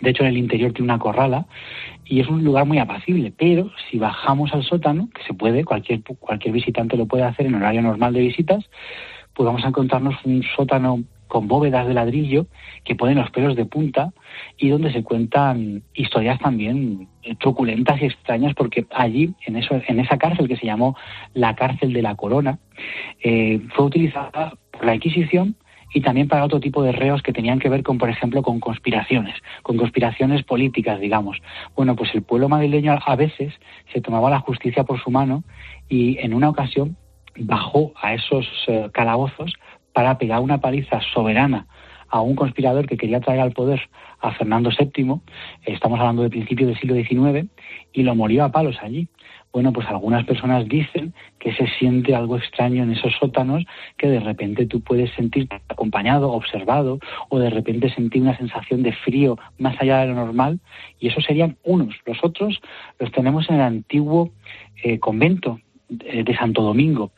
de 0.00 0.10
hecho, 0.10 0.22
en 0.22 0.30
el 0.30 0.38
interior 0.38 0.72
tiene 0.72 0.92
una 0.92 0.98
corrala 0.98 1.46
y 2.04 2.20
es 2.20 2.28
un 2.28 2.42
lugar 2.44 2.66
muy 2.66 2.78
apacible. 2.78 3.32
Pero 3.36 3.70
si 3.90 3.98
bajamos 3.98 4.52
al 4.52 4.64
sótano, 4.64 5.08
que 5.14 5.22
se 5.24 5.34
puede, 5.34 5.64
cualquier, 5.64 6.02
cualquier 6.02 6.54
visitante 6.54 6.96
lo 6.96 7.06
puede 7.06 7.24
hacer 7.24 7.46
en 7.46 7.54
horario 7.54 7.82
normal 7.82 8.14
de 8.14 8.20
visitas, 8.20 8.64
pues 9.34 9.46
vamos 9.46 9.64
a 9.64 9.68
encontrarnos 9.68 10.16
un 10.24 10.42
sótano 10.56 11.04
con 11.28 11.46
bóvedas 11.46 11.86
de 11.86 11.94
ladrillo 11.94 12.46
que 12.84 12.96
ponen 12.96 13.16
los 13.16 13.30
pelos 13.30 13.54
de 13.54 13.64
punta 13.64 14.12
y 14.58 14.68
donde 14.68 14.92
se 14.92 15.04
cuentan 15.04 15.82
historias 15.94 16.40
también 16.40 17.06
truculentas 17.38 18.02
y 18.02 18.06
extrañas 18.06 18.54
porque 18.54 18.84
allí, 18.90 19.32
en, 19.46 19.56
eso, 19.56 19.80
en 19.86 20.00
esa 20.00 20.18
cárcel 20.18 20.48
que 20.48 20.56
se 20.56 20.66
llamó 20.66 20.96
la 21.32 21.54
cárcel 21.54 21.92
de 21.92 22.02
la 22.02 22.16
corona, 22.16 22.58
eh, 23.22 23.60
fue 23.74 23.84
utilizada 23.84 24.54
por 24.72 24.84
la 24.84 24.96
Inquisición 24.96 25.54
y 25.92 26.00
también 26.00 26.28
para 26.28 26.44
otro 26.44 26.60
tipo 26.60 26.82
de 26.82 26.92
reos 26.92 27.22
que 27.22 27.32
tenían 27.32 27.58
que 27.58 27.68
ver 27.68 27.82
con, 27.82 27.98
por 27.98 28.10
ejemplo, 28.10 28.42
con 28.42 28.60
conspiraciones, 28.60 29.34
con 29.62 29.76
conspiraciones 29.76 30.42
políticas, 30.44 31.00
digamos. 31.00 31.38
Bueno, 31.74 31.96
pues 31.96 32.14
el 32.14 32.22
pueblo 32.22 32.48
madrileño 32.48 32.98
a 33.04 33.16
veces 33.16 33.52
se 33.92 34.00
tomaba 34.00 34.30
la 34.30 34.40
justicia 34.40 34.84
por 34.84 35.02
su 35.02 35.10
mano 35.10 35.42
y 35.88 36.18
en 36.18 36.34
una 36.34 36.48
ocasión 36.48 36.96
bajó 37.36 37.92
a 38.00 38.14
esos 38.14 38.46
eh, 38.68 38.88
calabozos 38.92 39.54
para 39.92 40.18
pegar 40.18 40.40
una 40.40 40.60
paliza 40.60 41.00
soberana 41.12 41.66
a 42.10 42.20
un 42.20 42.34
conspirador 42.34 42.86
que 42.86 42.96
quería 42.96 43.20
traer 43.20 43.40
al 43.40 43.52
poder 43.52 43.88
a 44.20 44.32
Fernando 44.32 44.70
VII, 44.76 45.20
estamos 45.64 45.98
hablando 46.00 46.22
de 46.22 46.30
principios 46.30 46.68
del 46.68 46.78
siglo 46.78 46.94
XIX, 46.96 47.48
y 47.92 48.02
lo 48.02 48.14
murió 48.14 48.44
a 48.44 48.52
palos 48.52 48.76
allí. 48.82 49.08
Bueno, 49.52 49.72
pues 49.72 49.88
algunas 49.88 50.24
personas 50.24 50.68
dicen 50.68 51.12
que 51.40 51.52
se 51.52 51.66
siente 51.78 52.14
algo 52.14 52.36
extraño 52.36 52.84
en 52.84 52.92
esos 52.92 53.12
sótanos, 53.18 53.64
que 53.96 54.08
de 54.08 54.20
repente 54.20 54.66
tú 54.66 54.80
puedes 54.80 55.10
sentirte 55.14 55.60
acompañado, 55.68 56.30
observado, 56.30 57.00
o 57.28 57.38
de 57.40 57.50
repente 57.50 57.92
sentir 57.92 58.22
una 58.22 58.36
sensación 58.36 58.82
de 58.82 58.92
frío 58.92 59.38
más 59.58 59.80
allá 59.80 59.98
de 60.00 60.06
lo 60.08 60.14
normal, 60.14 60.60
y 61.00 61.08
esos 61.08 61.24
serían 61.24 61.56
unos. 61.64 61.96
Los 62.06 62.18
otros 62.22 62.60
los 63.00 63.10
tenemos 63.10 63.48
en 63.50 63.56
el 63.56 63.62
antiguo 63.62 64.30
eh, 64.84 65.00
convento 65.00 65.58
de, 65.88 66.22
de 66.22 66.36
Santo 66.36 66.62
Domingo, 66.62 67.10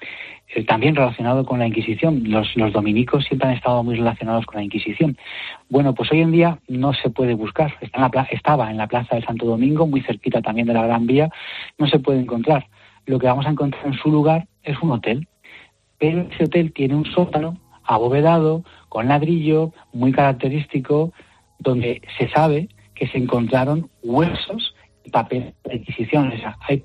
eh, 0.54 0.64
también 0.64 0.94
relacionado 0.94 1.46
con 1.46 1.58
la 1.58 1.66
Inquisición. 1.66 2.22
Los, 2.24 2.54
los 2.56 2.72
dominicos 2.72 3.24
siempre 3.24 3.48
han 3.48 3.54
estado 3.54 3.82
muy 3.82 3.96
relacionados 3.96 4.44
con 4.44 4.56
la 4.56 4.64
Inquisición. 4.64 5.16
Bueno, 5.70 5.94
pues 5.94 6.12
hoy 6.12 6.20
en 6.20 6.30
día 6.30 6.58
no 6.68 6.92
se 6.92 7.08
puede 7.10 7.34
buscar. 7.34 7.74
Está 7.80 7.98
en 7.98 8.02
la 8.02 8.22
estaba 8.30 8.70
en 8.70 8.76
la 8.76 8.86
Plaza 8.86 9.16
de 9.16 9.22
Santo 9.22 9.46
Domingo, 9.46 9.86
muy 9.86 10.02
cerquita 10.02 10.42
también 10.42 10.66
de 10.66 10.74
la 10.74 10.86
Gran 10.86 11.06
Vía, 11.06 11.30
no 11.78 11.86
se 11.86 11.98
puede 11.98 12.20
encontrar. 12.20 12.66
Lo 13.06 13.18
que 13.18 13.26
vamos 13.26 13.46
a 13.46 13.50
encontrar 13.50 13.86
en 13.86 13.94
su 13.94 14.10
lugar 14.10 14.46
es 14.62 14.80
un 14.82 14.90
hotel, 14.90 15.26
pero 15.98 16.26
ese 16.30 16.44
hotel 16.44 16.72
tiene 16.72 16.94
un 16.94 17.06
sótano 17.06 17.58
abovedado, 17.84 18.62
con 18.88 19.08
ladrillo, 19.08 19.72
muy 19.92 20.12
característico, 20.12 21.12
donde 21.58 22.02
se 22.18 22.28
sabe 22.28 22.68
que 22.94 23.06
se 23.08 23.18
encontraron 23.18 23.88
huesos 24.02 24.74
y 25.04 25.10
papel 25.10 25.54
de 25.64 25.76
Inquisición. 25.76 26.28
O 26.28 26.36
sea, 26.36 26.56
hay 26.68 26.84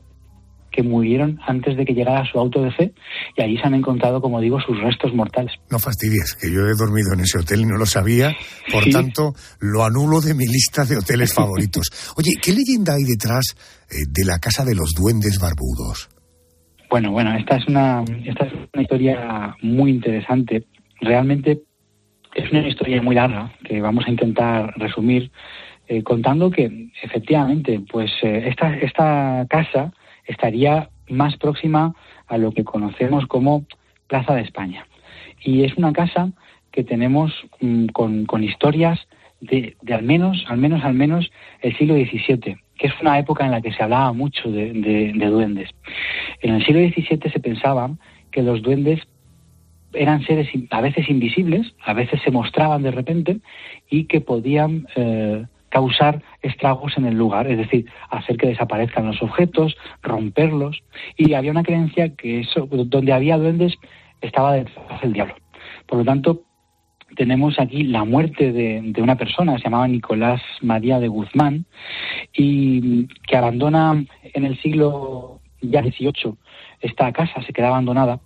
que 0.77 0.83
murieron 0.83 1.39
antes 1.47 1.75
de 1.75 1.85
que 1.85 1.93
llegara 1.95 2.23
su 2.31 2.37
auto 2.37 2.61
de 2.61 2.69
fe 2.71 2.93
y 3.35 3.41
allí 3.41 3.57
se 3.57 3.65
han 3.65 3.73
encontrado, 3.73 4.21
como 4.21 4.39
digo, 4.39 4.61
sus 4.61 4.79
restos 4.79 5.11
mortales. 5.11 5.51
No 5.71 5.79
fastidies, 5.79 6.35
que 6.39 6.51
yo 6.53 6.61
he 6.67 6.75
dormido 6.77 7.13
en 7.15 7.21
ese 7.21 7.39
hotel 7.39 7.61
y 7.61 7.65
no 7.65 7.77
lo 7.77 7.87
sabía, 7.87 8.35
por 8.71 8.83
Sí. 8.83 8.91
tanto 8.91 9.33
lo 9.59 9.83
anulo 9.83 10.21
de 10.21 10.35
mi 10.35 10.45
lista 10.45 10.85
de 10.85 10.97
hoteles 10.97 11.33
favoritos. 11.33 11.89
Oye, 12.15 12.33
¿qué 12.39 12.53
leyenda 12.53 12.93
hay 12.93 13.05
detrás 13.05 13.55
eh, 13.89 14.05
de 14.07 14.23
la 14.23 14.37
casa 14.37 14.63
de 14.63 14.75
los 14.75 14.91
duendes 14.93 15.39
barbudos? 15.39 16.09
Bueno, 16.91 17.11
bueno, 17.11 17.35
esta 17.35 17.57
es 17.57 17.67
una, 17.67 18.03
esta 18.23 18.45
es 18.45 18.53
una 18.71 18.83
historia 18.83 19.55
muy 19.63 19.89
interesante. 19.89 20.65
Realmente 21.01 21.63
es 22.35 22.51
una 22.51 22.67
historia 22.67 23.01
muy 23.01 23.15
larga 23.15 23.51
que 23.67 23.81
vamos 23.81 24.05
a 24.05 24.11
intentar 24.11 24.73
resumir 24.77 25.31
eh, 25.87 26.03
contando 26.03 26.51
que 26.51 26.89
efectivamente, 27.01 27.81
pues 27.91 28.11
eh, 28.21 28.47
esta, 28.49 28.75
esta 28.77 29.45
casa 29.49 29.91
estaría 30.27 30.89
más 31.09 31.37
próxima 31.37 31.93
a 32.27 32.37
lo 32.37 32.51
que 32.51 32.63
conocemos 32.63 33.25
como 33.27 33.65
Plaza 34.07 34.35
de 34.35 34.41
España. 34.41 34.85
Y 35.43 35.63
es 35.63 35.75
una 35.77 35.93
casa 35.93 36.29
que 36.71 36.83
tenemos 36.83 37.33
mm, 37.61 37.87
con, 37.87 38.25
con 38.25 38.43
historias 38.43 38.99
de, 39.41 39.75
de 39.81 39.93
al 39.93 40.03
menos, 40.03 40.45
al 40.47 40.57
menos, 40.57 40.83
al 40.83 40.93
menos 40.93 41.31
el 41.61 41.75
siglo 41.77 41.95
XVII, 41.95 42.57
que 42.77 42.87
es 42.87 42.93
una 43.01 43.17
época 43.19 43.45
en 43.45 43.51
la 43.51 43.61
que 43.61 43.71
se 43.71 43.83
hablaba 43.83 44.11
mucho 44.13 44.51
de, 44.51 44.73
de- 44.73 45.13
de 45.13 45.25
duendes. 45.27 45.69
En 46.41 46.55
el 46.55 46.65
siglo 46.65 46.81
XVII 46.81 47.31
se 47.31 47.39
pensaba 47.39 47.89
que 48.31 48.41
los 48.43 48.61
duendes 48.61 48.99
eran 49.93 50.21
seres 50.25 50.49
a 50.71 50.81
veces 50.81 51.09
invisibles, 51.09 51.73
a 51.83 51.93
veces 51.93 52.21
se 52.21 52.31
mostraban 52.31 52.83
de 52.83 52.91
repente 52.91 53.37
y 53.89 54.03
que 54.05 54.21
podían 54.21 54.87
eh, 54.95 55.45
causar 55.69 56.21
estragos 56.41 56.97
en 56.97 57.05
el 57.05 57.15
lugar, 57.15 57.47
es 57.47 57.57
decir, 57.57 57.85
hacer 58.09 58.37
que 58.37 58.47
desaparezcan 58.47 59.07
los 59.07 59.21
objetos, 59.21 59.75
romperlos. 60.01 60.81
Y 61.17 61.33
había 61.33 61.51
una 61.51 61.63
creencia 61.63 62.15
que 62.15 62.41
eso, 62.41 62.67
donde 62.69 63.13
había 63.13 63.37
duendes 63.37 63.75
estaba 64.21 64.53
detrás 64.53 65.03
el 65.03 65.13
diablo. 65.13 65.35
Por 65.85 65.99
lo 65.99 66.05
tanto, 66.05 66.41
tenemos 67.15 67.59
aquí 67.59 67.83
la 67.83 68.03
muerte 68.03 68.51
de, 68.51 69.01
una 69.01 69.15
persona, 69.15 69.57
se 69.57 69.65
llamaba 69.65 69.87
Nicolás 69.87 70.41
María 70.61 70.99
de 70.99 71.07
Guzmán, 71.07 71.65
y 72.33 73.07
que 73.27 73.37
abandona 73.37 74.03
en 74.23 74.45
el 74.45 74.59
siglo 74.61 75.39
ya 75.61 75.81
XVIII 75.81 76.35
esta 76.81 77.11
casa, 77.11 77.41
se 77.41 77.53
queda 77.53 77.69
abandonada 77.69 78.19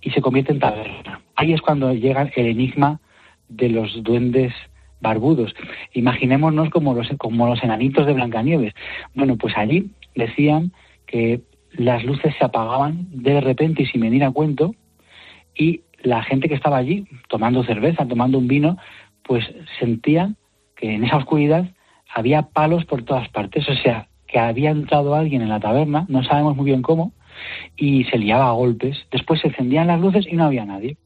y 0.00 0.10
se 0.10 0.20
convierte 0.20 0.52
en 0.52 0.60
taberna. 0.60 1.20
Ahí 1.36 1.52
es 1.52 1.60
cuando 1.60 1.92
llega 1.92 2.30
el 2.34 2.46
enigma 2.46 3.00
de 3.48 3.68
los 3.68 4.02
duendes 4.02 4.52
barbudos. 5.00 5.54
Imaginémonos 5.92 6.70
como 6.70 6.94
los, 6.94 7.08
como 7.18 7.46
los 7.46 7.62
enanitos 7.62 8.06
de 8.06 8.12
Blancanieves. 8.12 8.74
Bueno, 9.14 9.36
pues 9.36 9.56
allí 9.56 9.90
decían 10.14 10.72
que 11.06 11.42
las 11.72 12.04
luces 12.04 12.34
se 12.38 12.44
apagaban 12.44 13.06
de 13.10 13.40
repente 13.40 13.82
y 13.82 13.86
sin 13.86 14.00
venir 14.00 14.24
a 14.24 14.30
cuento 14.30 14.74
y 15.54 15.82
la 16.02 16.22
gente 16.22 16.48
que 16.48 16.54
estaba 16.54 16.76
allí 16.76 17.06
tomando 17.28 17.64
cerveza, 17.64 18.06
tomando 18.06 18.38
un 18.38 18.48
vino, 18.48 18.76
pues 19.22 19.44
sentía 19.78 20.34
que 20.76 20.94
en 20.94 21.04
esa 21.04 21.16
oscuridad 21.16 21.66
había 22.14 22.42
palos 22.42 22.84
por 22.84 23.02
todas 23.02 23.28
partes, 23.30 23.68
o 23.68 23.74
sea, 23.74 24.08
que 24.26 24.38
había 24.38 24.70
entrado 24.70 25.14
alguien 25.14 25.42
en 25.42 25.48
la 25.48 25.60
taberna, 25.60 26.06
no 26.08 26.22
sabemos 26.22 26.56
muy 26.56 26.66
bien 26.66 26.82
cómo, 26.82 27.12
y 27.76 28.04
se 28.04 28.18
liaba 28.18 28.48
a 28.48 28.52
golpes. 28.52 29.06
Después 29.10 29.40
se 29.40 29.48
encendían 29.48 29.86
las 29.86 30.00
luces 30.00 30.26
y 30.28 30.36
no 30.36 30.44
había 30.44 30.64
nadie. 30.64 30.96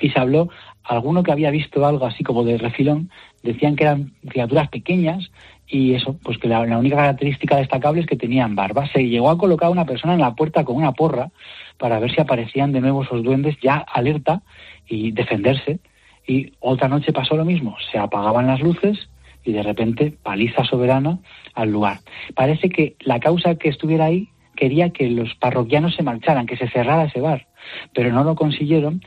Y 0.00 0.10
se 0.10 0.18
habló, 0.18 0.48
alguno 0.84 1.22
que 1.22 1.32
había 1.32 1.50
visto 1.50 1.86
algo 1.86 2.06
así 2.06 2.22
como 2.22 2.44
de 2.44 2.58
refilón, 2.58 3.10
decían 3.42 3.76
que 3.76 3.84
eran 3.84 4.12
criaturas 4.28 4.68
pequeñas 4.68 5.30
y 5.68 5.94
eso, 5.94 6.16
pues 6.22 6.38
que 6.38 6.48
la, 6.48 6.60
única 6.60 6.96
característica 6.96 7.56
destacable 7.56 8.00
es 8.00 8.06
que 8.06 8.16
tenían 8.16 8.54
barba. 8.54 8.88
Se 8.92 9.08
llegó 9.08 9.30
a 9.30 9.38
colocar 9.38 9.70
una 9.70 9.84
persona 9.84 10.14
en 10.14 10.20
la 10.20 10.34
puerta 10.34 10.64
con 10.64 10.76
una 10.76 10.92
porra 10.92 11.30
para 11.78 11.98
ver 11.98 12.12
si 12.12 12.20
aparecían 12.20 12.72
de 12.72 12.80
nuevo 12.80 13.02
esos 13.02 13.22
duendes 13.22 13.56
ya 13.60 13.76
alerta 13.76 14.42
y 14.86 15.10
defenderse. 15.10 15.80
Y 16.26 16.52
otra 16.60 16.88
noche 16.88 17.12
pasó 17.12 17.36
lo 17.36 17.44
mismo, 17.44 17.76
se 17.90 17.98
apagaban 17.98 18.46
las 18.46 18.60
luces 18.60 19.08
y 19.44 19.52
de 19.52 19.62
repente 19.62 20.12
paliza 20.22 20.64
soberana 20.64 21.18
al 21.54 21.70
lugar. 21.70 21.98
Parece 22.34 22.68
que 22.68 22.96
la 23.00 23.20
causa 23.20 23.54
que 23.56 23.68
estuviera 23.68 24.06
ahí 24.06 24.28
quería 24.56 24.90
que 24.90 25.08
los 25.08 25.34
parroquianos 25.36 25.94
se 25.94 26.02
marcharan, 26.02 26.46
que 26.46 26.56
se 26.56 26.68
cerrara 26.68 27.04
ese 27.04 27.20
bar, 27.20 27.46
pero 27.94 28.10
no 28.12 28.24
lo 28.24 28.34
consiguieron 28.34 29.02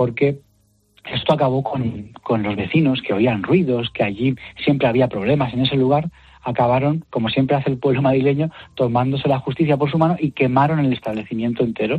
porque 0.00 0.38
esto 1.12 1.34
acabó 1.34 1.62
con, 1.62 2.12
con, 2.22 2.42
los 2.42 2.56
vecinos 2.56 3.02
que 3.02 3.12
oían 3.12 3.42
ruidos, 3.42 3.90
que 3.90 4.02
allí 4.02 4.34
siempre 4.64 4.88
había 4.88 5.08
problemas 5.08 5.52
en 5.52 5.60
ese 5.60 5.76
lugar, 5.76 6.08
acabaron, 6.42 7.04
como 7.10 7.28
siempre 7.28 7.54
hace 7.54 7.68
el 7.68 7.76
pueblo 7.76 8.00
madrileño, 8.08 8.50
tomándose 8.76 9.28
la 9.28 9.40
justicia 9.40 9.76
por 9.76 9.90
su 9.90 9.98
mano 9.98 10.16
y 10.18 10.30
quemaron 10.30 10.78
el 10.78 10.94
establecimiento 10.94 11.64
entero, 11.64 11.98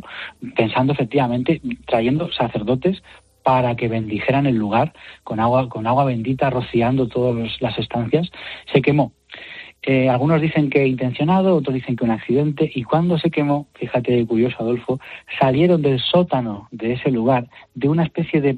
pensando 0.56 0.94
efectivamente, 0.94 1.62
trayendo 1.86 2.32
sacerdotes 2.32 3.04
para 3.44 3.76
que 3.76 3.88
bendijeran 3.88 4.48
el 4.48 4.56
lugar 4.56 4.94
con 5.24 5.40
agua, 5.40 5.70
con 5.70 5.86
agua 5.86 6.06
bendita, 6.06 6.50
rociando 6.50 7.08
todas 7.08 7.62
las 7.62 7.78
estancias, 7.78 8.32
se 8.74 8.82
quemó. 8.82 9.12
Eh, 9.84 10.10
algunos 10.10 10.41
dicen 10.41 10.70
que 10.70 10.86
intencionado, 10.86 11.56
otros 11.56 11.74
dicen 11.74 11.96
que 11.96 12.04
un 12.04 12.12
accidente. 12.12 12.72
Y 12.74 12.84
cuando 12.84 13.17
se 13.17 13.32
quemó, 13.32 13.67
fíjate 13.74 14.26
curioso 14.26 14.58
Adolfo, 14.60 15.00
salieron 15.39 15.82
del 15.82 16.00
sótano 16.00 16.67
de 16.72 16.94
ese 16.94 17.10
lugar 17.10 17.48
de 17.74 17.89
una 17.89 18.04
especie 18.04 18.41
de, 18.41 18.58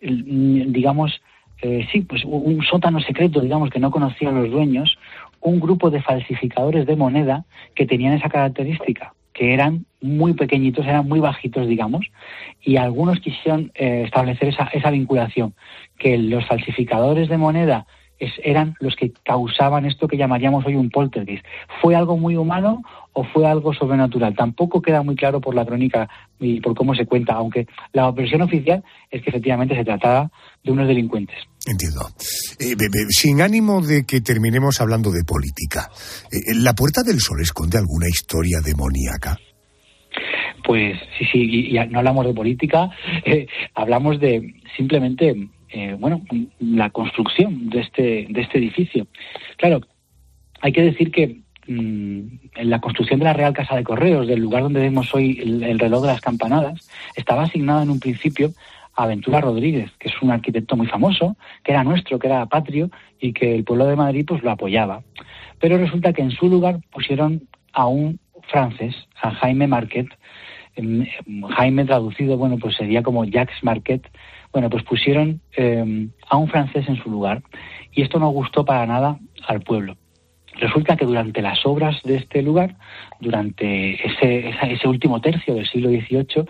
digamos, 0.00 1.22
eh, 1.62 1.86
sí, 1.90 2.02
pues 2.02 2.24
un 2.24 2.62
sótano 2.62 3.00
secreto, 3.00 3.40
digamos, 3.40 3.70
que 3.70 3.80
no 3.80 3.90
conocían 3.90 4.34
los 4.34 4.50
dueños, 4.50 4.98
un 5.40 5.58
grupo 5.58 5.90
de 5.90 6.02
falsificadores 6.02 6.86
de 6.86 6.96
moneda 6.96 7.44
que 7.74 7.86
tenían 7.86 8.12
esa 8.12 8.28
característica, 8.28 9.14
que 9.32 9.54
eran 9.54 9.86
muy 10.00 10.34
pequeñitos, 10.34 10.86
eran 10.86 11.08
muy 11.08 11.20
bajitos, 11.20 11.66
digamos, 11.66 12.06
y 12.62 12.76
algunos 12.76 13.20
quisieron 13.20 13.72
eh, 13.74 14.02
establecer 14.04 14.48
esa, 14.48 14.64
esa 14.72 14.90
vinculación, 14.90 15.54
que 15.98 16.18
los 16.18 16.46
falsificadores 16.46 17.28
de 17.28 17.38
moneda 17.38 17.86
es, 18.18 18.32
eran 18.42 18.74
los 18.80 18.96
que 18.96 19.12
causaban 19.24 19.86
esto 19.86 20.08
que 20.08 20.16
llamaríamos 20.16 20.64
hoy 20.66 20.74
un 20.74 20.90
poltergeist. 20.90 21.44
¿Fue 21.80 21.94
algo 21.94 22.16
muy 22.16 22.36
humano 22.36 22.82
o 23.12 23.24
fue 23.24 23.46
algo 23.46 23.72
sobrenatural? 23.72 24.34
Tampoco 24.34 24.82
queda 24.82 25.02
muy 25.02 25.16
claro 25.16 25.40
por 25.40 25.54
la 25.54 25.64
crónica 25.64 26.08
y 26.40 26.60
por 26.60 26.74
cómo 26.74 26.94
se 26.94 27.06
cuenta, 27.06 27.34
aunque 27.34 27.66
la 27.92 28.10
versión 28.10 28.42
oficial 28.42 28.82
es 29.10 29.22
que 29.22 29.30
efectivamente 29.30 29.76
se 29.76 29.84
trataba 29.84 30.30
de 30.62 30.72
unos 30.72 30.88
delincuentes. 30.88 31.36
Entiendo. 31.66 32.00
Eh, 32.58 32.76
sin 33.10 33.42
ánimo 33.42 33.82
de 33.82 34.04
que 34.04 34.20
terminemos 34.20 34.80
hablando 34.80 35.10
de 35.10 35.24
política, 35.24 35.90
eh, 36.32 36.54
¿la 36.54 36.74
Puerta 36.74 37.02
del 37.02 37.20
Sol 37.20 37.40
esconde 37.40 37.78
alguna 37.78 38.08
historia 38.08 38.60
demoníaca? 38.64 39.36
Pues 40.64 40.98
sí, 41.18 41.24
sí, 41.30 41.38
y, 41.38 41.78
y 41.78 41.88
no 41.88 41.98
hablamos 41.98 42.26
de 42.26 42.34
política, 42.34 42.90
eh, 43.24 43.46
hablamos 43.74 44.20
de 44.20 44.54
simplemente 44.76 45.48
eh, 45.70 45.96
bueno, 45.98 46.22
la 46.60 46.90
construcción 46.90 47.68
de 47.68 47.80
este, 47.80 48.26
de 48.28 48.40
este 48.40 48.58
edificio. 48.58 49.06
Claro, 49.56 49.80
hay 50.60 50.72
que 50.72 50.82
decir 50.82 51.10
que 51.10 51.40
mm, 51.66 52.20
en 52.56 52.70
la 52.70 52.80
construcción 52.80 53.18
de 53.18 53.26
la 53.26 53.32
Real 53.32 53.52
Casa 53.52 53.76
de 53.76 53.84
Correos, 53.84 54.26
del 54.26 54.40
lugar 54.40 54.62
donde 54.62 54.80
vemos 54.80 55.14
hoy 55.14 55.38
el, 55.40 55.78
reloj 55.78 56.02
de 56.02 56.08
las 56.08 56.20
campanadas, 56.20 56.88
estaba 57.16 57.42
asignado 57.42 57.82
en 57.82 57.90
un 57.90 58.00
principio 58.00 58.52
a 58.96 59.06
Ventura 59.06 59.40
Rodríguez, 59.40 59.92
que 59.98 60.08
es 60.08 60.22
un 60.22 60.30
arquitecto 60.30 60.76
muy 60.76 60.86
famoso, 60.86 61.36
que 61.62 61.72
era 61.72 61.84
nuestro, 61.84 62.18
que 62.18 62.26
era 62.26 62.46
patrio 62.46 62.90
y 63.20 63.32
que 63.32 63.54
el 63.54 63.64
pueblo 63.64 63.86
de 63.86 63.94
Madrid 63.94 64.24
pues 64.26 64.42
lo 64.42 64.50
apoyaba. 64.50 65.02
Pero 65.60 65.78
resulta 65.78 66.12
que 66.12 66.22
en 66.22 66.30
su 66.30 66.48
lugar 66.48 66.80
pusieron 66.90 67.42
a 67.72 67.86
un 67.86 68.18
francés, 68.48 68.96
a 69.20 69.30
Jaime 69.30 69.68
Marquet, 69.68 70.08
em, 70.74 71.06
Jaime 71.50 71.84
traducido, 71.84 72.36
bueno, 72.36 72.58
pues 72.58 72.76
sería 72.76 73.02
como 73.02 73.24
Jacques 73.24 73.62
Marquet, 73.62 74.02
bueno, 74.52 74.70
pues 74.70 74.82
pusieron 74.84 75.40
eh, 75.56 76.08
a 76.28 76.36
un 76.36 76.48
francés 76.48 76.88
en 76.88 76.96
su 76.96 77.10
lugar 77.10 77.42
y 77.92 78.02
esto 78.02 78.18
no 78.18 78.28
gustó 78.30 78.64
para 78.64 78.86
nada 78.86 79.18
al 79.46 79.60
pueblo. 79.60 79.96
Resulta 80.54 80.96
que 80.96 81.04
durante 81.04 81.40
las 81.42 81.64
obras 81.64 82.02
de 82.02 82.16
este 82.16 82.42
lugar, 82.42 82.76
durante 83.20 83.94
ese, 84.04 84.54
ese 84.62 84.88
último 84.88 85.20
tercio 85.20 85.54
del 85.54 85.68
siglo 85.68 85.90
XVIII, 85.90 86.46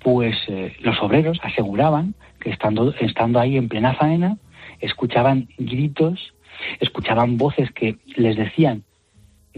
pues 0.00 0.36
eh, 0.48 0.74
los 0.80 1.00
obreros 1.02 1.38
aseguraban 1.42 2.14
que 2.40 2.50
estando, 2.50 2.94
estando 3.00 3.40
ahí 3.40 3.56
en 3.56 3.68
plena 3.68 3.94
faena, 3.94 4.38
escuchaban 4.80 5.48
gritos, 5.58 6.32
escuchaban 6.80 7.36
voces 7.36 7.70
que 7.72 7.96
les 8.16 8.36
decían 8.36 8.84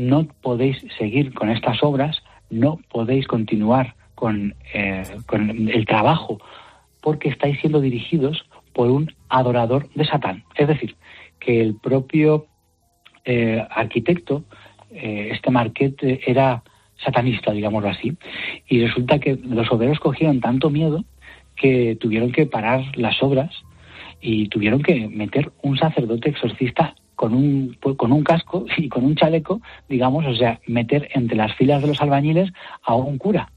no 0.01 0.27
podéis 0.41 0.79
seguir 0.99 1.35
con 1.35 1.51
estas 1.51 1.83
obras, 1.83 2.23
no 2.49 2.79
podéis 2.91 3.27
continuar 3.27 3.95
con, 4.15 4.55
eh, 4.73 5.05
con 5.27 5.69
el 5.69 5.85
trabajo 5.85 6.39
porque 7.01 7.29
estáis 7.29 7.59
siendo 7.61 7.81
dirigidos 7.81 8.45
por 8.73 8.91
un 8.91 9.13
adorador 9.29 9.89
de 9.95 10.05
Satán. 10.05 10.45
Es 10.57 10.69
decir, 10.69 10.97
que 11.39 11.61
el 11.61 11.75
propio 11.75 12.47
eh, 13.25 13.65
arquitecto, 13.71 14.45
eh, 14.91 15.31
este 15.33 15.51
Marquette, 15.51 16.21
era 16.27 16.63
satanista, 17.03 17.53
digámoslo 17.53 17.89
así, 17.89 18.17
y 18.69 18.85
resulta 18.85 19.19
que 19.19 19.37
los 19.37 19.71
obreros 19.73 19.99
cogieron 20.01 20.41
tanto 20.41 20.71
miedo 20.71 21.05
que 21.57 21.97
tuvieron 21.97 22.33
que 22.33 22.47
parar 22.47 22.85
las 22.97 23.23
obras 23.23 23.51
y 24.21 24.49
tuvieron 24.49 24.83
que 24.83 25.09
meter 25.09 25.51
un 25.63 25.79
sacerdote 25.79 26.31
exorcista 26.31 26.95
con 27.15 27.35
un, 27.35 27.77
con 27.97 28.13
un 28.13 28.23
casco 28.23 28.67
y 28.77 28.89
con 28.89 29.05
un 29.05 29.15
chaleco, 29.15 29.61
digamos, 29.89 30.27
o 30.27 30.35
sea, 30.35 30.61
meter 30.67 31.09
entre 31.15 31.37
las 31.37 31.55
filas 31.55 31.83
de 31.83 31.89
los 31.89 32.01
albañiles 32.01 32.51
a 32.83 32.95
un 32.95 33.19
cura 33.19 33.51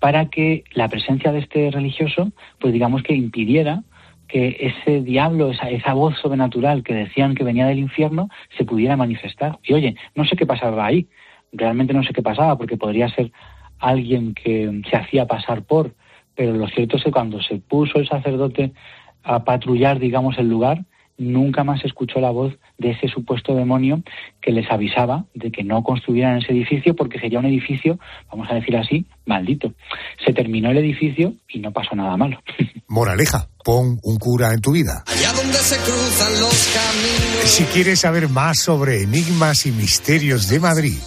para 0.00 0.30
que 0.30 0.64
la 0.72 0.88
presencia 0.88 1.30
de 1.30 1.40
este 1.40 1.70
religioso, 1.70 2.32
pues 2.58 2.72
digamos 2.72 3.02
que 3.02 3.14
impidiera 3.14 3.82
que 4.26 4.56
ese 4.60 5.00
diablo, 5.02 5.50
esa, 5.50 5.70
esa 5.70 5.92
voz 5.92 6.16
sobrenatural 6.18 6.82
que 6.82 6.94
decían 6.94 7.34
que 7.34 7.44
venía 7.44 7.66
del 7.66 7.78
infierno, 7.78 8.28
se 8.56 8.64
pudiera 8.64 8.96
manifestar. 8.96 9.58
Y 9.62 9.74
oye, 9.74 9.96
no 10.14 10.24
sé 10.24 10.36
qué 10.36 10.46
pasaba 10.46 10.86
ahí, 10.86 11.08
realmente 11.52 11.92
no 11.92 12.02
sé 12.02 12.12
qué 12.12 12.22
pasaba, 12.22 12.56
porque 12.56 12.76
podría 12.76 13.08
ser 13.08 13.32
alguien 13.78 14.34
que 14.34 14.82
se 14.88 14.96
hacía 14.96 15.26
pasar 15.26 15.62
por, 15.62 15.94
pero 16.34 16.52
lo 16.52 16.68
cierto 16.68 16.96
es 16.96 17.04
que 17.04 17.10
cuando 17.10 17.42
se 17.42 17.58
puso 17.58 17.98
el 17.98 18.08
sacerdote 18.08 18.72
a 19.22 19.44
patrullar, 19.44 19.98
digamos, 19.98 20.38
el 20.38 20.48
lugar, 20.48 20.84
nunca 21.20 21.64
más 21.64 21.84
escuchó 21.84 22.18
la 22.18 22.30
voz 22.30 22.54
de 22.78 22.92
ese 22.92 23.06
supuesto 23.08 23.54
demonio 23.54 24.02
que 24.40 24.52
les 24.52 24.70
avisaba 24.70 25.26
de 25.34 25.52
que 25.52 25.62
no 25.62 25.82
construyeran 25.82 26.38
ese 26.38 26.52
edificio 26.52 26.96
porque 26.96 27.20
sería 27.20 27.38
un 27.38 27.44
edificio, 27.44 27.98
vamos 28.30 28.48
a 28.50 28.54
decir 28.54 28.76
así, 28.76 29.04
maldito. 29.26 29.74
Se 30.24 30.32
terminó 30.32 30.70
el 30.70 30.78
edificio 30.78 31.34
y 31.48 31.58
no 31.60 31.72
pasó 31.72 31.94
nada 31.94 32.16
malo. 32.16 32.40
Moraleja, 32.88 33.48
pon 33.62 34.00
un 34.02 34.16
cura 34.16 34.52
en 34.54 34.60
tu 34.60 34.72
vida. 34.72 35.04
Allá 35.06 35.32
donde 35.34 35.58
se 35.58 35.76
cruzan 35.76 36.40
los 36.40 36.72
caminos. 36.74 37.44
Si 37.44 37.64
quieres 37.64 38.00
saber 38.00 38.28
más 38.28 38.58
sobre 38.58 39.02
enigmas 39.02 39.66
y 39.66 39.72
misterios 39.72 40.48
de 40.48 40.58
Madrid, 40.58 40.98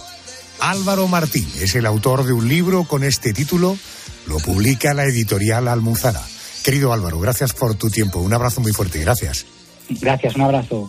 Álvaro 0.60 1.08
Martín 1.08 1.46
es 1.60 1.74
el 1.74 1.86
autor 1.86 2.24
de 2.24 2.32
un 2.32 2.48
libro 2.48 2.84
con 2.84 3.02
este 3.02 3.32
título, 3.32 3.76
lo 4.28 4.38
publica 4.38 4.94
la 4.94 5.04
editorial 5.04 5.66
Almuzara. 5.66 6.22
Querido 6.62 6.92
Álvaro, 6.92 7.18
gracias 7.18 7.52
por 7.52 7.74
tu 7.74 7.90
tiempo. 7.90 8.20
Un 8.20 8.32
abrazo 8.32 8.60
muy 8.60 8.72
fuerte. 8.72 9.00
Gracias. 9.00 9.44
Gracias, 9.88 10.34
un 10.36 10.42
abrazo. 10.42 10.88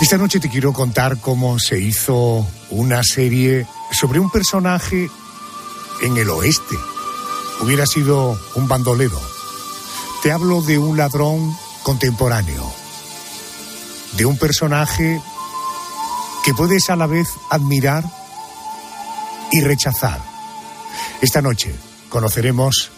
Esta 0.00 0.18
noche 0.18 0.40
te 0.40 0.50
quiero 0.50 0.72
contar 0.74 1.20
cómo 1.20 1.58
se 1.58 1.80
hizo 1.80 2.46
una 2.70 3.02
serie 3.02 3.66
sobre 3.90 4.20
un 4.20 4.30
personaje 4.30 5.08
en 6.02 6.16
el 6.18 6.28
oeste. 6.28 6.76
Hubiera 7.62 7.86
sido 7.86 8.38
un 8.54 8.68
bandolero. 8.68 9.18
Te 10.22 10.32
hablo 10.32 10.60
de 10.60 10.78
un 10.78 10.98
ladrón 10.98 11.56
contemporáneo. 11.82 12.70
De 14.18 14.26
un 14.26 14.36
personaje 14.36 15.20
que 16.44 16.52
puedes 16.52 16.90
a 16.90 16.96
la 16.96 17.06
vez 17.06 17.28
admirar 17.50 18.04
y 19.50 19.62
rechazar. 19.62 20.20
Esta 21.22 21.40
noche 21.40 21.74
conoceremos 22.08 22.90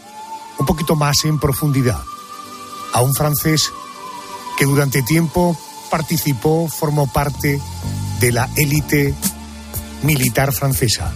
un 0.59 0.67
poquito 0.67 0.97
más 0.97 1.25
en 1.25 1.39
profundidad 1.39 2.01
a 2.93 3.03
un 3.03 3.15
francés 3.15 3.71
que 4.59 4.65
durante 4.65 5.03
tiempo 5.03 5.57
participó, 5.91 6.69
formó 6.69 7.11
parte 7.13 7.61
de 8.21 8.33
la 8.33 8.49
élite 8.57 9.15
militar 10.03 10.53
francesa. 10.53 11.13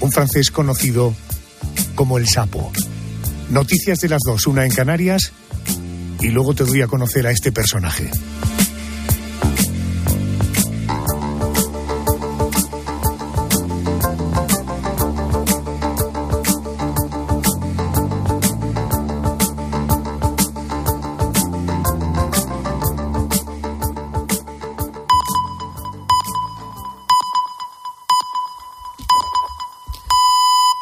Un 0.00 0.10
francés 0.10 0.50
conocido 0.50 1.14
como 1.94 2.18
el 2.18 2.28
Sapo. 2.28 2.72
Noticias 3.50 4.00
de 4.00 4.08
las 4.08 4.20
dos, 4.26 4.46
una 4.46 4.64
en 4.64 4.74
Canarias 4.74 5.32
y 6.20 6.28
luego 6.28 6.54
te 6.54 6.64
doy 6.64 6.82
a 6.82 6.88
conocer 6.88 7.26
a 7.26 7.30
este 7.30 7.52
personaje. 7.52 8.10